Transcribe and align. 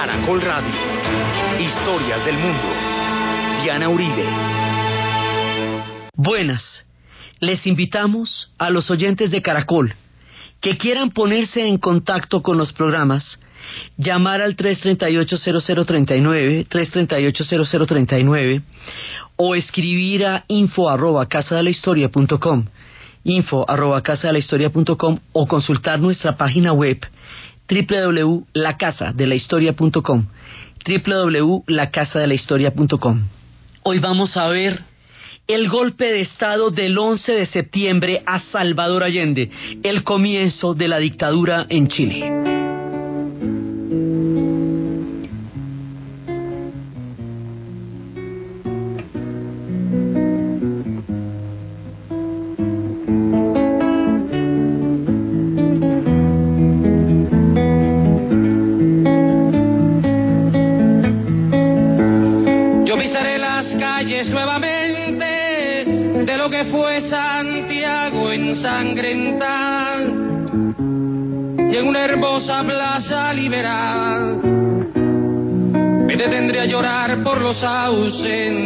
Caracol 0.00 0.40
Radio. 0.40 0.72
Historias 1.60 2.24
del 2.24 2.38
mundo. 2.38 2.68
Diana 3.62 3.90
Uribe. 3.90 4.24
Buenas. 6.16 6.86
Les 7.38 7.66
invitamos 7.66 8.50
a 8.56 8.70
los 8.70 8.90
oyentes 8.90 9.30
de 9.30 9.42
Caracol 9.42 9.92
que 10.62 10.78
quieran 10.78 11.10
ponerse 11.10 11.68
en 11.68 11.76
contacto 11.76 12.40
con 12.40 12.56
los 12.56 12.72
programas, 12.72 13.40
llamar 13.98 14.40
al 14.40 14.56
338-0039, 14.56 16.66
338-0039 16.66 18.62
o 19.36 19.54
escribir 19.54 20.24
a 20.24 20.44
info 20.48 20.88
arroba 20.88 21.26
casa 21.26 21.56
de 21.56 21.64
la 21.64 21.68
info 23.22 23.68
arroba 23.68 24.00
casa 24.00 24.28
de 24.28 24.32
la 24.32 24.38
o 25.32 25.46
consultar 25.46 26.00
nuestra 26.00 26.38
página 26.38 26.72
web 26.72 27.06
www.lacasadelahistoria.com 27.70 30.26
www.lacasadelahistoria.com 30.82 33.22
Hoy 33.82 33.98
vamos 33.98 34.34
a 34.36 34.48
ver 34.48 34.80
el 35.46 35.68
golpe 35.68 36.12
de 36.12 36.20
Estado 36.20 36.70
del 36.70 36.96
11 36.96 37.32
de 37.32 37.46
septiembre 37.46 38.22
a 38.24 38.38
Salvador 38.38 39.02
Allende, 39.02 39.50
el 39.82 40.04
comienzo 40.04 40.74
de 40.74 40.88
la 40.88 40.98
dictadura 40.98 41.66
en 41.68 41.88
Chile. 41.88 42.59
Plaza 73.30 73.34
liberal 73.34 74.40
me 76.06 76.16
detendré 76.16 76.60
a 76.60 76.66
llorar 76.66 77.22
por 77.22 77.40
los 77.40 77.62
ausentes. 77.62 78.58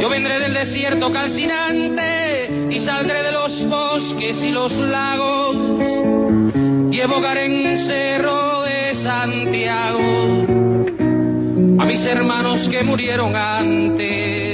Yo 0.00 0.08
vendré 0.08 0.38
del 0.40 0.54
desierto 0.54 1.12
calcinante 1.12 2.68
y 2.70 2.78
saldré 2.80 3.22
de 3.22 3.32
los 3.32 3.68
bosques 3.68 4.42
y 4.42 4.50
los 4.50 4.72
lagos 4.72 5.84
y 6.90 7.00
evocaré 7.00 7.46
en 7.46 7.76
cerro 7.76 8.62
de 8.62 8.94
Santiago 8.94 10.46
a 11.78 11.84
mis 11.84 12.06
hermanos 12.06 12.68
que 12.70 12.82
murieron 12.82 13.36
antes. 13.36 14.53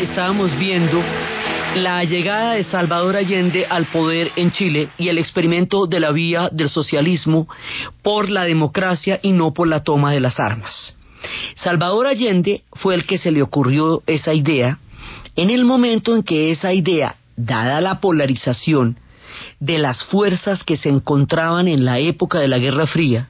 Estábamos 0.00 0.58
viendo 0.58 1.02
la 1.76 2.02
llegada 2.02 2.54
de 2.54 2.64
Salvador 2.64 3.16
Allende 3.16 3.66
al 3.68 3.84
poder 3.86 4.32
en 4.36 4.50
Chile 4.50 4.88
y 4.96 5.08
el 5.08 5.18
experimento 5.18 5.86
de 5.86 6.00
la 6.00 6.10
vía 6.10 6.48
del 6.50 6.70
socialismo 6.70 7.46
por 8.02 8.30
la 8.30 8.44
democracia 8.44 9.20
y 9.22 9.32
no 9.32 9.52
por 9.52 9.68
la 9.68 9.82
toma 9.84 10.12
de 10.12 10.20
las 10.20 10.40
armas. 10.40 10.96
Salvador 11.56 12.06
Allende 12.06 12.62
fue 12.72 12.94
el 12.94 13.04
que 13.04 13.18
se 13.18 13.30
le 13.30 13.42
ocurrió 13.42 14.02
esa 14.06 14.32
idea 14.32 14.78
en 15.36 15.50
el 15.50 15.66
momento 15.66 16.16
en 16.16 16.22
que 16.22 16.50
esa 16.50 16.72
idea, 16.72 17.16
dada 17.36 17.82
la 17.82 18.00
polarización, 18.00 18.96
de 19.60 19.76
las 19.76 20.02
fuerzas 20.04 20.64
que 20.64 20.78
se 20.78 20.88
encontraban 20.88 21.68
en 21.68 21.84
la 21.84 21.98
época 21.98 22.38
de 22.38 22.48
la 22.48 22.58
Guerra 22.58 22.86
Fría, 22.86 23.28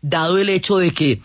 dado 0.00 0.38
el 0.38 0.48
hecho 0.48 0.78
de 0.78 0.92
que 0.92 1.20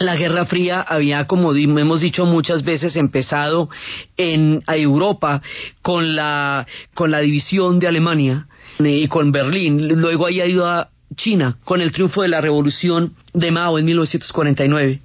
la 0.00 0.16
Guerra 0.16 0.46
Fría 0.46 0.80
había, 0.80 1.26
como 1.26 1.52
hemos 1.54 2.00
dicho 2.00 2.24
muchas 2.24 2.64
veces, 2.64 2.96
empezado 2.96 3.68
en 4.16 4.62
Europa 4.66 5.42
con 5.82 6.16
la, 6.16 6.66
con 6.94 7.10
la 7.10 7.20
división 7.20 7.78
de 7.78 7.86
Alemania 7.86 8.46
y 8.78 9.06
con 9.08 9.30
Berlín, 9.30 10.00
luego 10.00 10.24
había 10.24 10.46
ido 10.46 10.66
a 10.66 10.88
China 11.16 11.58
con 11.64 11.82
el 11.82 11.92
triunfo 11.92 12.22
de 12.22 12.28
la 12.28 12.40
revolución 12.40 13.12
de 13.34 13.50
Mao 13.50 13.78
en 13.78 13.84
1949 13.84 15.00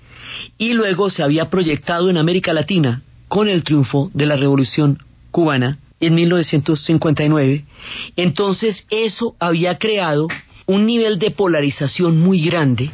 y 0.57 0.73
luego 0.73 1.09
se 1.09 1.23
había 1.23 1.49
proyectado 1.49 2.09
en 2.09 2.17
América 2.17 2.53
Latina 2.53 3.01
con 3.27 3.49
el 3.49 3.65
triunfo 3.65 4.09
de 4.13 4.25
la 4.25 4.37
revolución 4.37 4.99
cubana 5.31 5.77
en 5.99 6.15
1959, 6.15 7.65
entonces 8.15 8.85
eso 8.89 9.35
había 9.39 9.77
creado 9.77 10.27
un 10.67 10.85
nivel 10.85 11.19
de 11.19 11.31
polarización 11.31 12.21
muy 12.21 12.45
grande 12.45 12.91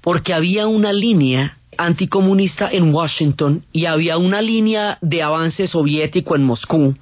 porque 0.00 0.34
había 0.34 0.66
una 0.66 0.92
línea 0.92 1.56
anticomunista 1.78 2.68
en 2.70 2.94
Washington 2.94 3.64
y 3.72 3.86
había 3.86 4.18
una 4.18 4.42
línea 4.42 4.98
de 5.00 5.22
avance 5.22 5.66
soviético 5.66 6.36
en 6.36 6.44
Moscú 6.44 6.94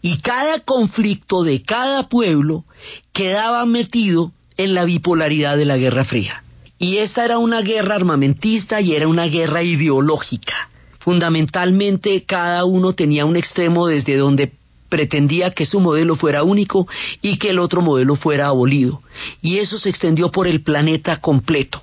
y 0.00 0.18
cada 0.18 0.60
conflicto 0.60 1.42
de 1.42 1.62
cada 1.62 2.08
pueblo 2.08 2.64
quedaba 3.12 3.66
metido 3.66 4.32
en 4.56 4.74
la 4.74 4.84
bipolaridad 4.84 5.56
de 5.56 5.64
la 5.64 5.76
Guerra 5.76 6.04
Fría. 6.04 6.42
Y 6.78 6.98
esta 6.98 7.24
era 7.24 7.38
una 7.38 7.62
guerra 7.62 7.94
armamentista 7.94 8.80
y 8.80 8.94
era 8.94 9.06
una 9.06 9.26
guerra 9.26 9.62
ideológica. 9.62 10.68
Fundamentalmente 10.98 12.22
cada 12.22 12.64
uno 12.64 12.92
tenía 12.92 13.24
un 13.24 13.36
extremo 13.36 13.86
desde 13.86 14.16
donde 14.16 14.52
pretendía 14.88 15.52
que 15.52 15.64
su 15.64 15.80
modelo 15.80 16.16
fuera 16.16 16.42
único 16.42 16.86
y 17.22 17.38
que 17.38 17.50
el 17.50 17.58
otro 17.58 17.82
modelo 17.82 18.14
fuera 18.14 18.48
abolido. 18.48 19.00
Y 19.40 19.58
eso 19.58 19.78
se 19.78 19.88
extendió 19.88 20.30
por 20.30 20.46
el 20.46 20.62
planeta 20.62 21.16
completo. 21.16 21.82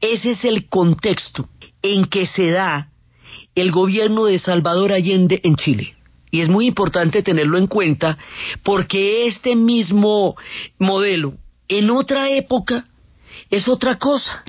Ese 0.00 0.32
es 0.32 0.44
el 0.44 0.68
contexto 0.68 1.48
en 1.82 2.06
que 2.06 2.26
se 2.26 2.50
da 2.50 2.90
el 3.54 3.70
gobierno 3.70 4.24
de 4.24 4.38
Salvador 4.38 4.92
Allende 4.92 5.40
en 5.44 5.56
Chile. 5.56 5.94
Y 6.30 6.40
es 6.40 6.48
muy 6.48 6.66
importante 6.66 7.22
tenerlo 7.22 7.58
en 7.58 7.66
cuenta 7.66 8.16
porque 8.62 9.26
este 9.26 9.56
mismo 9.56 10.36
modelo 10.78 11.34
en 11.68 11.90
otra 11.90 12.30
época 12.30 12.84
es 13.50 13.68
otra 13.68 13.98
cosa. 13.98 14.44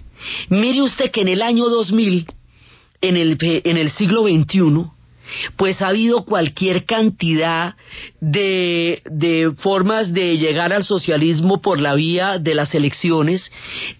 Mire 0.49 0.81
usted 0.81 1.11
que 1.11 1.21
en 1.21 1.27
el 1.27 1.41
año 1.41 1.69
2000, 1.69 2.27
en 3.01 3.17
el, 3.17 3.37
en 3.41 3.77
el 3.77 3.91
siglo 3.91 4.23
XXI, 4.23 4.91
pues 5.55 5.81
ha 5.81 5.87
habido 5.87 6.25
cualquier 6.25 6.85
cantidad 6.85 7.75
de, 8.19 9.51
formas 9.57 10.13
de 10.13 10.37
llegar 10.37 10.73
al 10.73 10.83
socialismo 10.83 11.61
por 11.61 11.79
la 11.79 11.93
vía 11.93 12.37
de 12.39 12.55
las 12.55 12.73
elecciones. 12.75 13.51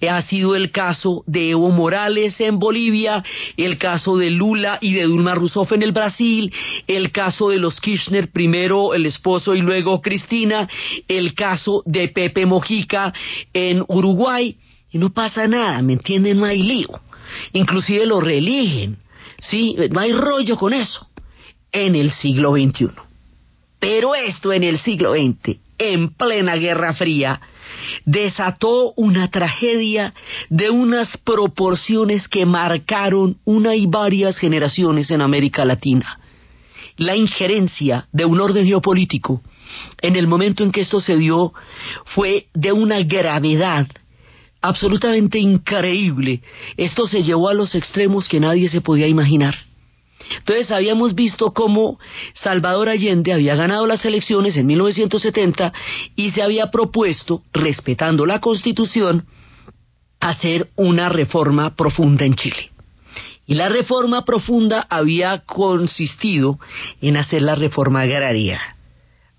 Ha 0.07 0.21
sido 0.23 0.55
el 0.55 0.71
caso 0.71 1.23
de 1.27 1.51
Evo 1.51 1.69
Morales 1.71 2.39
en 2.39 2.59
Bolivia, 2.59 3.23
el 3.57 3.77
caso 3.77 4.17
de 4.17 4.29
Lula 4.29 4.77
y 4.81 4.93
de 4.93 5.07
Dilma 5.07 5.35
Rousseff 5.35 5.71
en 5.71 5.83
el 5.83 5.91
Brasil, 5.91 6.53
el 6.87 7.11
caso 7.11 7.49
de 7.49 7.57
los 7.57 7.79
Kirchner, 7.79 8.31
primero 8.31 8.93
el 8.93 9.05
esposo 9.05 9.55
y 9.55 9.61
luego 9.61 10.01
Cristina, 10.01 10.67
el 11.07 11.33
caso 11.33 11.83
de 11.85 12.07
Pepe 12.09 12.45
Mojica 12.45 13.13
en 13.53 13.83
Uruguay. 13.87 14.57
Y 14.91 14.97
no 14.97 15.13
pasa 15.13 15.47
nada, 15.47 15.81
¿me 15.81 15.93
entienden? 15.93 16.39
No 16.39 16.45
hay 16.45 16.61
lío. 16.61 16.99
Inclusive 17.53 18.05
lo 18.05 18.19
reeligen. 18.19 18.97
Sí, 19.39 19.75
no 19.89 19.99
hay 20.01 20.11
rollo 20.11 20.57
con 20.57 20.73
eso 20.73 21.10
en 21.71 21.95
el 21.95 22.11
siglo 22.11 22.53
XXI. 22.53 22.89
Pero 23.79 24.13
esto 24.13 24.53
en 24.53 24.63
el 24.63 24.77
siglo 24.79 25.13
XX, 25.13 25.57
en 25.77 26.09
plena 26.09 26.55
Guerra 26.55 26.93
Fría, 26.93 27.41
desató 28.05 28.93
una 28.95 29.29
tragedia 29.29 30.13
de 30.49 30.69
unas 30.69 31.17
proporciones 31.17 32.27
que 32.27 32.45
marcaron 32.45 33.37
una 33.45 33.75
y 33.75 33.87
varias 33.87 34.37
generaciones 34.37 35.09
en 35.11 35.21
América 35.21 35.65
Latina. 35.65 36.19
La 36.97 37.15
injerencia 37.15 38.07
de 38.11 38.25
un 38.25 38.39
orden 38.39 38.65
geopolítico 38.65 39.41
en 40.01 40.15
el 40.15 40.27
momento 40.27 40.63
en 40.63 40.71
que 40.71 40.81
esto 40.81 40.99
se 40.99 41.15
dio 41.17 41.53
fue 42.05 42.47
de 42.53 42.71
una 42.71 43.01
gravedad 43.01 43.87
absolutamente 44.61 45.39
increíble. 45.39 46.41
Esto 46.77 47.07
se 47.07 47.23
llevó 47.23 47.49
a 47.49 47.53
los 47.53 47.73
extremos 47.73 48.27
que 48.27 48.39
nadie 48.39 48.69
se 48.69 48.81
podía 48.81 49.07
imaginar. 49.07 49.55
Entonces 50.37 50.71
habíamos 50.71 51.15
visto 51.15 51.51
cómo 51.53 51.99
Salvador 52.33 52.89
Allende 52.89 53.33
había 53.33 53.55
ganado 53.55 53.85
las 53.85 54.03
elecciones 54.05 54.57
en 54.57 54.67
1970 54.67 55.73
y 56.15 56.31
se 56.31 56.41
había 56.41 56.71
propuesto, 56.71 57.43
respetando 57.53 58.25
la 58.25 58.39
Constitución, 58.39 59.25
hacer 60.19 60.69
una 60.75 61.09
reforma 61.09 61.75
profunda 61.75 62.25
en 62.25 62.35
Chile. 62.35 62.71
Y 63.45 63.55
la 63.55 63.67
reforma 63.67 64.23
profunda 64.23 64.85
había 64.89 65.39
consistido 65.39 66.59
en 67.01 67.17
hacer 67.17 67.41
la 67.41 67.55
reforma 67.55 68.01
agraria, 68.01 68.77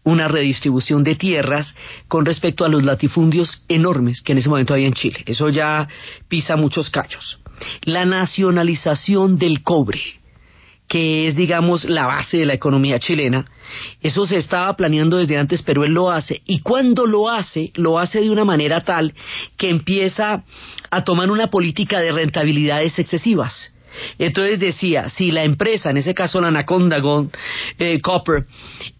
una 0.04 0.28
redistribución 0.28 1.04
de 1.04 1.14
tierras 1.14 1.74
con 2.08 2.26
respecto 2.26 2.64
a 2.64 2.68
los 2.68 2.82
latifundios 2.82 3.64
enormes 3.68 4.20
que 4.20 4.32
en 4.32 4.38
ese 4.38 4.48
momento 4.48 4.74
había 4.74 4.88
en 4.88 4.94
Chile. 4.94 5.22
Eso 5.24 5.48
ya 5.48 5.88
pisa 6.28 6.56
muchos 6.56 6.90
callos. 6.90 7.38
La 7.84 8.04
nacionalización 8.04 9.38
del 9.38 9.62
cobre, 9.62 10.00
que 10.92 11.26
es, 11.26 11.36
digamos, 11.36 11.84
la 11.84 12.06
base 12.06 12.36
de 12.36 12.44
la 12.44 12.52
economía 12.52 12.98
chilena. 12.98 13.46
Eso 14.02 14.26
se 14.26 14.36
estaba 14.36 14.76
planeando 14.76 15.16
desde 15.16 15.38
antes, 15.38 15.62
pero 15.62 15.84
él 15.84 15.92
lo 15.94 16.10
hace. 16.10 16.42
Y 16.44 16.58
cuando 16.58 17.06
lo 17.06 17.30
hace, 17.30 17.72
lo 17.76 17.98
hace 17.98 18.20
de 18.20 18.28
una 18.28 18.44
manera 18.44 18.82
tal 18.82 19.14
que 19.56 19.70
empieza 19.70 20.44
a 20.90 21.02
tomar 21.02 21.30
una 21.30 21.46
política 21.46 21.98
de 21.98 22.12
rentabilidades 22.12 22.98
excesivas. 22.98 23.74
Entonces 24.18 24.60
decía, 24.60 25.08
si 25.08 25.30
la 25.30 25.44
empresa, 25.44 25.88
en 25.88 25.96
ese 25.96 26.12
caso 26.12 26.42
la 26.42 26.48
Anaconda 26.48 26.98
Gold 26.98 27.30
eh, 27.78 27.98
Copper, 28.02 28.44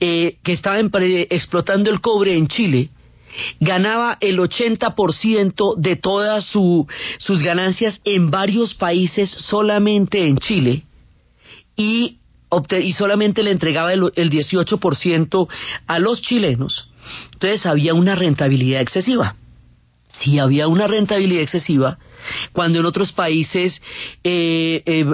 eh, 0.01 0.39
que 0.43 0.53
estaba 0.53 0.81
explotando 0.81 1.91
el 1.91 2.01
cobre 2.01 2.39
en 2.39 2.49
Chile, 2.49 2.89
ganaba 3.61 4.17
el 4.23 4.39
80% 4.39 5.77
de 5.77 5.97
todas 5.97 6.47
sus 6.47 7.43
ganancias 7.43 8.01
en 8.05 8.31
varios 8.31 8.73
países 8.73 9.29
solamente 9.29 10.27
en 10.27 10.39
Chile 10.39 10.85
y, 11.77 12.19
solamente 12.99 13.43
le 13.43 13.51
entregaba 13.51 13.93
el, 13.93 14.13
el 14.15 14.31
18% 14.31 15.49
a 15.87 15.99
los 15.99 16.21
chilenos, 16.21 16.91
entonces 17.33 17.67
había 17.67 17.95
una 17.95 18.15
rentabilidad 18.15 18.81
excesiva. 18.81 19.37
Si 20.09 20.39
había 20.39 20.69
una 20.69 20.87
rentabilidad 20.87 21.43
excesiva, 21.43 21.99
cuando 22.53 22.81
en 22.81 22.87
otros 22.87 23.13
países 23.13 23.83
eh, 24.23 24.83
eh, 24.87 25.05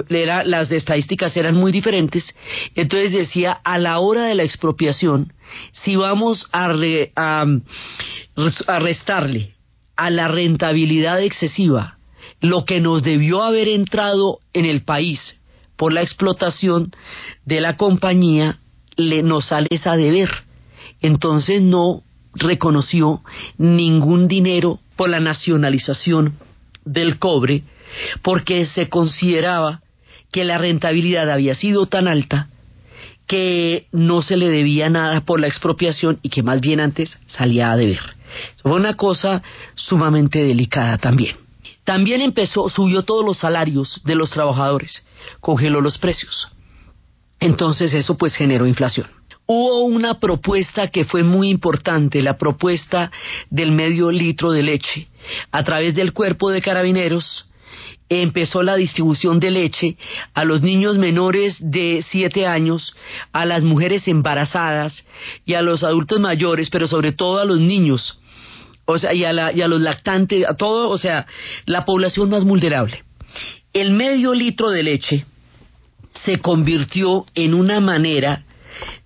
las 0.45 0.71
estadísticas 0.71 1.35
eran 1.37 1.55
muy 1.55 1.71
diferentes. 1.71 2.35
Entonces 2.75 3.13
decía, 3.13 3.51
a 3.63 3.77
la 3.77 3.99
hora 3.99 4.25
de 4.25 4.35
la 4.35 4.43
expropiación, 4.43 5.33
si 5.71 5.95
vamos 5.95 6.47
a, 6.51 6.71
a 7.15 8.79
restarle 8.79 9.55
a 9.95 10.09
la 10.09 10.27
rentabilidad 10.27 11.21
excesiva 11.21 11.97
lo 12.41 12.63
que 12.63 12.79
nos 12.79 13.03
debió 13.03 13.43
haber 13.43 13.67
entrado 13.67 14.39
en 14.53 14.65
el 14.65 14.83
país 14.83 15.38
por 15.79 15.93
la 15.93 16.01
explotación 16.01 16.91
de 17.45 17.61
la 17.61 17.77
compañía, 17.77 18.59
le 18.97 19.23
nos 19.23 19.45
sale 19.45 19.67
esa 19.69 19.95
deber. 19.95 20.29
Entonces 20.99 21.61
no 21.61 22.03
reconoció 22.33 23.21
ningún 23.57 24.27
dinero 24.27 24.81
por 24.97 25.09
la 25.09 25.21
nacionalización 25.21 26.33
del 26.83 27.17
cobre 27.17 27.63
porque 28.21 28.65
se 28.65 28.89
consideraba 28.89 29.81
que 30.33 30.43
la 30.43 30.57
rentabilidad 30.57 31.29
había 31.31 31.55
sido 31.55 31.85
tan 31.85 32.09
alta 32.09 32.49
que 33.25 33.87
no 33.93 34.21
se 34.21 34.35
le 34.35 34.49
debía 34.49 34.89
nada 34.89 35.21
por 35.21 35.39
la 35.39 35.47
expropiación 35.47 36.19
y 36.21 36.27
que 36.27 36.43
más 36.43 36.59
bien 36.59 36.81
antes 36.81 37.21
salía 37.25 37.71
a 37.71 37.77
deber. 37.77 38.01
Fue 38.63 38.73
una 38.73 38.95
cosa 38.95 39.41
sumamente 39.75 40.43
delicada 40.43 40.97
también. 40.97 41.48
También 41.83 42.21
empezó, 42.21 42.69
subió 42.69 43.03
todos 43.03 43.25
los 43.25 43.37
salarios 43.37 44.01
de 44.03 44.15
los 44.15 44.29
trabajadores, 44.29 45.05
congeló 45.39 45.81
los 45.81 45.97
precios. 45.97 46.49
Entonces 47.39 47.93
eso 47.93 48.17
pues 48.17 48.35
generó 48.35 48.67
inflación. 48.67 49.07
Hubo 49.45 49.83
una 49.85 50.19
propuesta 50.19 50.89
que 50.89 51.05
fue 51.05 51.23
muy 51.23 51.49
importante, 51.49 52.21
la 52.21 52.37
propuesta 52.37 53.11
del 53.49 53.71
medio 53.71 54.11
litro 54.11 54.51
de 54.51 54.61
leche. 54.61 55.07
A 55.51 55.63
través 55.63 55.95
del 55.95 56.13
cuerpo 56.13 56.51
de 56.51 56.61
carabineros 56.61 57.49
empezó 58.09 58.63
la 58.63 58.75
distribución 58.75 59.39
de 59.39 59.51
leche 59.51 59.97
a 60.33 60.43
los 60.43 60.61
niños 60.61 60.97
menores 60.97 61.57
de 61.59 62.03
siete 62.07 62.45
años, 62.45 62.95
a 63.31 63.45
las 63.45 63.63
mujeres 63.63 64.07
embarazadas 64.07 65.05
y 65.45 65.53
a 65.53 65.61
los 65.61 65.83
adultos 65.83 66.19
mayores, 66.19 66.69
pero 66.69 66.87
sobre 66.87 67.11
todo 67.11 67.39
a 67.39 67.45
los 67.45 67.59
niños, 67.59 68.18
o 68.91 68.97
sea, 68.97 69.13
y 69.13 69.23
a, 69.23 69.51
y 69.51 69.61
a 69.61 69.67
los 69.67 69.81
lactantes, 69.81 70.43
a 70.47 70.55
todo, 70.55 70.89
o 70.89 70.97
sea, 70.97 71.27
la 71.65 71.85
población 71.85 72.29
más 72.31 72.43
vulnerable. 72.43 73.03
El 73.71 73.91
medio 73.91 74.33
litro 74.33 74.71
de 74.71 74.81
leche 74.81 75.25
se 76.25 76.39
convirtió 76.39 77.25
en 77.35 77.53
una 77.53 77.81
manera 77.81 78.45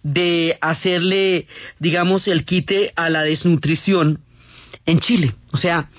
de 0.02 0.58
hacerle, 0.62 1.48
digamos, 1.80 2.30
el 2.30 2.46
quite 2.46 2.94
a 2.96 3.10
la 3.10 3.24
desnutrición 3.24 4.20
en 4.86 5.00
Chile. 5.00 5.34
O 5.52 5.58
sea, 5.58 5.90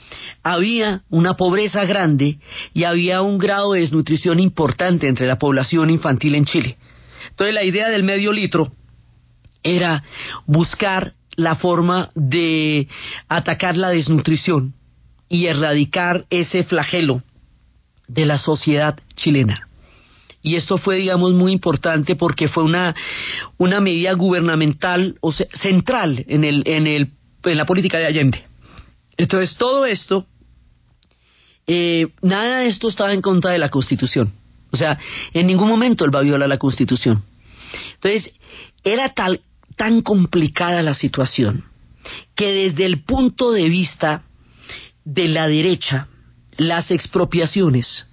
había 0.42 1.02
una 1.10 1.34
pobreza 1.34 1.84
grande 1.84 2.38
y 2.72 2.84
había 2.84 3.20
un 3.20 3.36
grado 3.36 3.74
de 3.74 3.80
desnutrición 3.80 4.40
importante 4.40 5.08
entre 5.08 5.26
la 5.26 5.38
población 5.38 5.90
infantil 5.90 6.36
en 6.36 6.46
Chile. 6.46 6.78
Entonces 7.28 7.54
la 7.54 7.64
idea 7.64 7.90
del 7.90 8.02
medio 8.02 8.32
litro 8.32 8.72
era 9.62 10.04
buscar 10.46 11.14
la 11.36 11.56
forma 11.56 12.10
de 12.14 12.88
atacar 13.28 13.76
la 13.76 13.90
desnutrición 13.90 14.74
y 15.28 15.46
erradicar 15.46 16.26
ese 16.30 16.64
flagelo 16.64 17.22
de 18.06 18.26
la 18.26 18.38
sociedad 18.38 18.98
chilena. 19.16 19.68
Y 20.42 20.56
esto 20.56 20.76
fue, 20.76 20.96
digamos, 20.96 21.32
muy 21.32 21.52
importante 21.52 22.16
porque 22.16 22.48
fue 22.48 22.64
una, 22.64 22.94
una 23.56 23.80
medida 23.80 24.12
gubernamental 24.12 25.16
o 25.20 25.32
central 25.32 26.22
en, 26.28 26.44
el, 26.44 26.62
en, 26.66 26.86
el, 26.86 27.12
en 27.44 27.56
la 27.56 27.64
política 27.64 27.98
de 27.98 28.06
Allende. 28.06 28.44
Entonces, 29.16 29.56
todo 29.56 29.86
esto, 29.86 30.26
eh, 31.66 32.08
nada 32.20 32.58
de 32.58 32.66
esto 32.66 32.88
estaba 32.88 33.14
en 33.14 33.22
contra 33.22 33.52
de 33.52 33.58
la 33.58 33.70
Constitución. 33.70 34.34
O 34.70 34.76
sea, 34.76 34.98
en 35.32 35.46
ningún 35.46 35.68
momento 35.68 36.04
él 36.04 36.14
va 36.14 36.20
a 36.20 36.24
violar 36.24 36.48
la 36.48 36.58
Constitución. 36.58 37.24
Entonces, 37.94 38.34
era 38.82 39.14
tal, 39.14 39.40
tan 39.76 40.02
complicada 40.02 40.82
la 40.82 40.94
situación 40.94 41.64
que 42.34 42.52
desde 42.52 42.84
el 42.84 43.02
punto 43.02 43.52
de 43.52 43.68
vista 43.68 44.24
de 45.04 45.28
la 45.28 45.48
derecha, 45.48 46.08
las 46.56 46.90
expropiaciones 46.90 48.06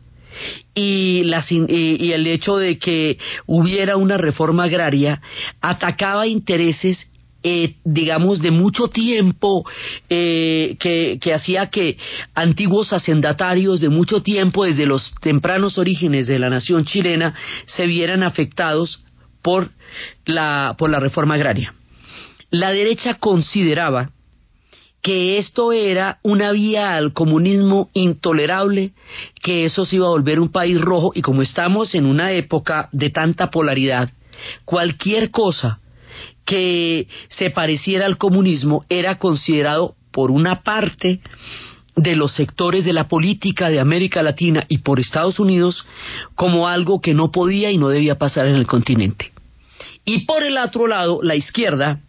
y, 0.73 1.23
y, 1.67 2.11
el 2.13 2.27
hecho 2.27 2.57
de 2.57 2.77
que 2.77 3.17
hubiera 3.45 3.97
una 3.97 4.17
reforma 4.17 4.63
agraria 4.63 5.21
atacaba 5.61 6.27
intereses 6.27 7.11
eh, 7.43 7.77
digamos, 7.83 8.39
de 8.39 8.51
mucho 8.51 8.89
tiempo, 8.89 9.65
eh, 10.09 10.77
que, 10.79 11.33
hacía 11.33 11.71
que 11.71 11.97
antiguos 12.35 12.93
hacendatarios 12.93 13.81
de 13.81 13.89
mucho 13.89 14.21
tiempo, 14.21 14.63
desde 14.63 14.85
los 14.85 15.11
tempranos 15.21 15.79
orígenes 15.79 16.27
de 16.27 16.37
la 16.37 16.51
nación 16.51 16.85
chilena, 16.85 17.33
se 17.65 17.87
vieran 17.87 18.21
afectados 18.21 19.03
por 19.41 19.69
la, 20.25 20.75
por 20.77 20.89
la 20.89 20.99
reforma 20.99 21.35
agraria. 21.35 21.73
La 22.49 22.71
derecha 22.71 23.15
consideraba 23.15 24.11
que 25.01 25.37
esto 25.37 25.71
era 25.71 26.19
una 26.21 26.51
vía 26.51 26.95
al 26.95 27.13
comunismo 27.13 27.89
intolerable, 27.93 28.91
que 29.41 29.65
eso 29.65 29.85
se 29.85 29.95
iba 29.95 30.05
a 30.05 30.11
volver 30.11 30.39
un 30.39 30.51
país 30.51 30.79
rojo 30.79 31.11
y 31.15 31.21
como 31.21 31.41
estamos 31.41 31.95
en 31.95 32.05
una 32.05 32.31
época 32.31 32.89
de 32.91 33.09
tanta 33.09 33.49
polaridad, 33.49 34.11
cualquier 34.65 35.31
cosa 35.31 35.79
que 36.45 37.07
se 37.29 37.49
pareciera 37.49 38.05
al 38.05 38.17
comunismo 38.17 38.85
era 38.89 39.17
considerado 39.17 39.95
por 40.11 40.29
una 40.29 40.61
parte 40.61 41.21
de 41.95 42.15
los 42.15 42.33
sectores 42.33 42.85
de 42.85 42.93
la 42.93 43.07
política 43.07 43.69
de 43.69 43.79
América 43.79 44.23
Latina 44.23 44.65
y 44.67 44.79
por 44.79 44.99
Estados 44.99 45.39
Unidos 45.39 45.85
como 46.35 46.67
algo 46.67 47.01
que 47.01 47.13
no 47.13 47.31
podía 47.31 47.71
y 47.71 47.77
no 47.77 47.89
debía 47.89 48.17
pasar 48.17 48.47
en 48.47 48.55
el 48.55 48.67
continente. 48.67 49.30
Y 50.05 50.25
por 50.25 50.43
el 50.43 50.57
otro 50.57 50.87
lado, 50.87 51.19
la 51.21 51.35
izquierda, 51.35 52.01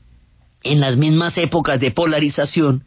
en 0.62 0.80
las 0.80 0.96
mismas 0.96 1.37
épocas 1.38 1.80
de 1.80 1.90
polarización, 1.90 2.84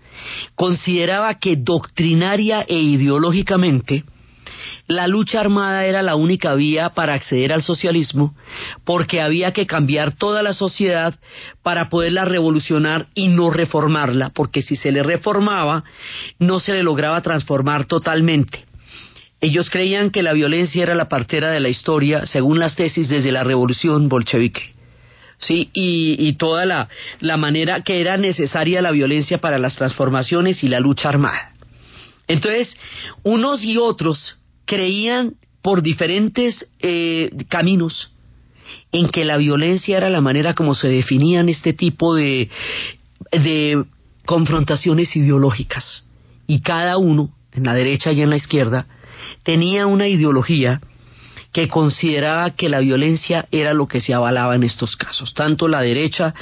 consideraba 0.56 1.40
que 1.40 1.56
doctrinaria 1.56 2.62
e 2.68 2.80
ideológicamente 2.80 4.04
la 4.88 5.08
lucha 5.08 5.40
armada 5.40 5.86
era 5.86 6.04
la 6.04 6.16
única 6.16 6.54
vía 6.54 6.90
para 6.90 7.16
acceder 7.16 7.54
al 7.54 7.64
socialismo, 7.64 8.36
porque 8.84 9.20
había 9.20 9.52
que 9.52 9.66
cambiar 9.66 10.14
toda 10.14 10.44
la 10.44 10.54
sociedad 10.54 11.16
para 11.64 11.90
poderla 11.90 12.26
revolucionar 12.26 13.08
y 13.16 13.30
no 13.30 13.50
reformarla, 13.50 14.30
porque 14.30 14.62
si 14.62 14.76
se 14.76 14.92
le 14.92 15.02
reformaba, 15.02 15.84
no 16.38 16.60
se 16.60 16.74
le 16.74 16.84
lograba 16.84 17.22
transformar 17.22 17.86
totalmente. 17.86 18.66
Ellos 19.42 19.72
creían 19.72 20.12
que 20.12 20.22
la 20.22 20.34
violencia 20.34 20.84
era 20.84 20.94
la 20.94 21.10
partera 21.10 21.50
de 21.50 21.60
la 21.60 21.70
historia, 21.70 22.28
según 22.28 22.60
las 22.60 22.76
tesis 22.76 23.10
desde 23.10 23.32
la 23.32 23.44
revolución 23.44 24.08
bolchevique. 24.08 24.75
Sí, 25.38 25.70
y, 25.74 26.34
toda 26.34 26.66
la, 26.66 26.90
la 27.20 27.38
manera 27.38 27.82
que 27.82 28.02
era 28.02 28.18
necesaria 28.18 28.82
la 28.82 28.92
violencia 28.92 29.40
para 29.40 29.60
las 29.60 29.76
transformaciones 29.76 30.64
y 30.64 30.70
la 30.70 30.80
lucha 30.80 31.10
armada. 31.10 31.54
Entonces, 32.28 32.78
unos 33.24 33.64
y 33.64 33.78
otros 33.78 34.38
creían 34.66 35.34
por 35.62 35.82
diferentes 35.82 36.72
eh, 36.80 37.32
caminos 37.50 38.12
en 38.92 39.10
que 39.10 39.26
la 39.26 39.38
violencia 39.38 39.98
era 39.98 40.10
la 40.10 40.22
manera 40.22 40.54
como 40.54 40.74
se 40.74 40.88
definían 40.88 41.50
este 41.50 41.74
tipo 41.74 42.16
de, 42.16 42.50
de 43.32 43.84
confrontaciones 44.26 45.16
ideológicas. 45.16 46.10
Y 46.48 46.62
cada 46.62 46.98
uno, 46.98 47.32
en 47.52 47.64
la 47.64 47.74
derecha 47.74 48.12
y 48.12 48.22
en 48.22 48.30
la 48.30 48.36
izquierda, 48.38 48.88
tenía 49.44 49.86
una 49.86 50.08
ideología 50.08 50.82
que 51.56 51.70
consideraba 51.70 52.50
que 52.50 52.68
la 52.68 52.82
violencia 52.82 53.48
era 53.50 53.74
lo 53.74 53.88
que 53.88 54.02
se 54.02 54.14
avalaba 54.14 54.56
en 54.56 54.64
estos 54.64 54.98
casos. 54.98 55.34
Tanto 55.34 55.70
la 55.70 55.80
derecha, 55.80 56.34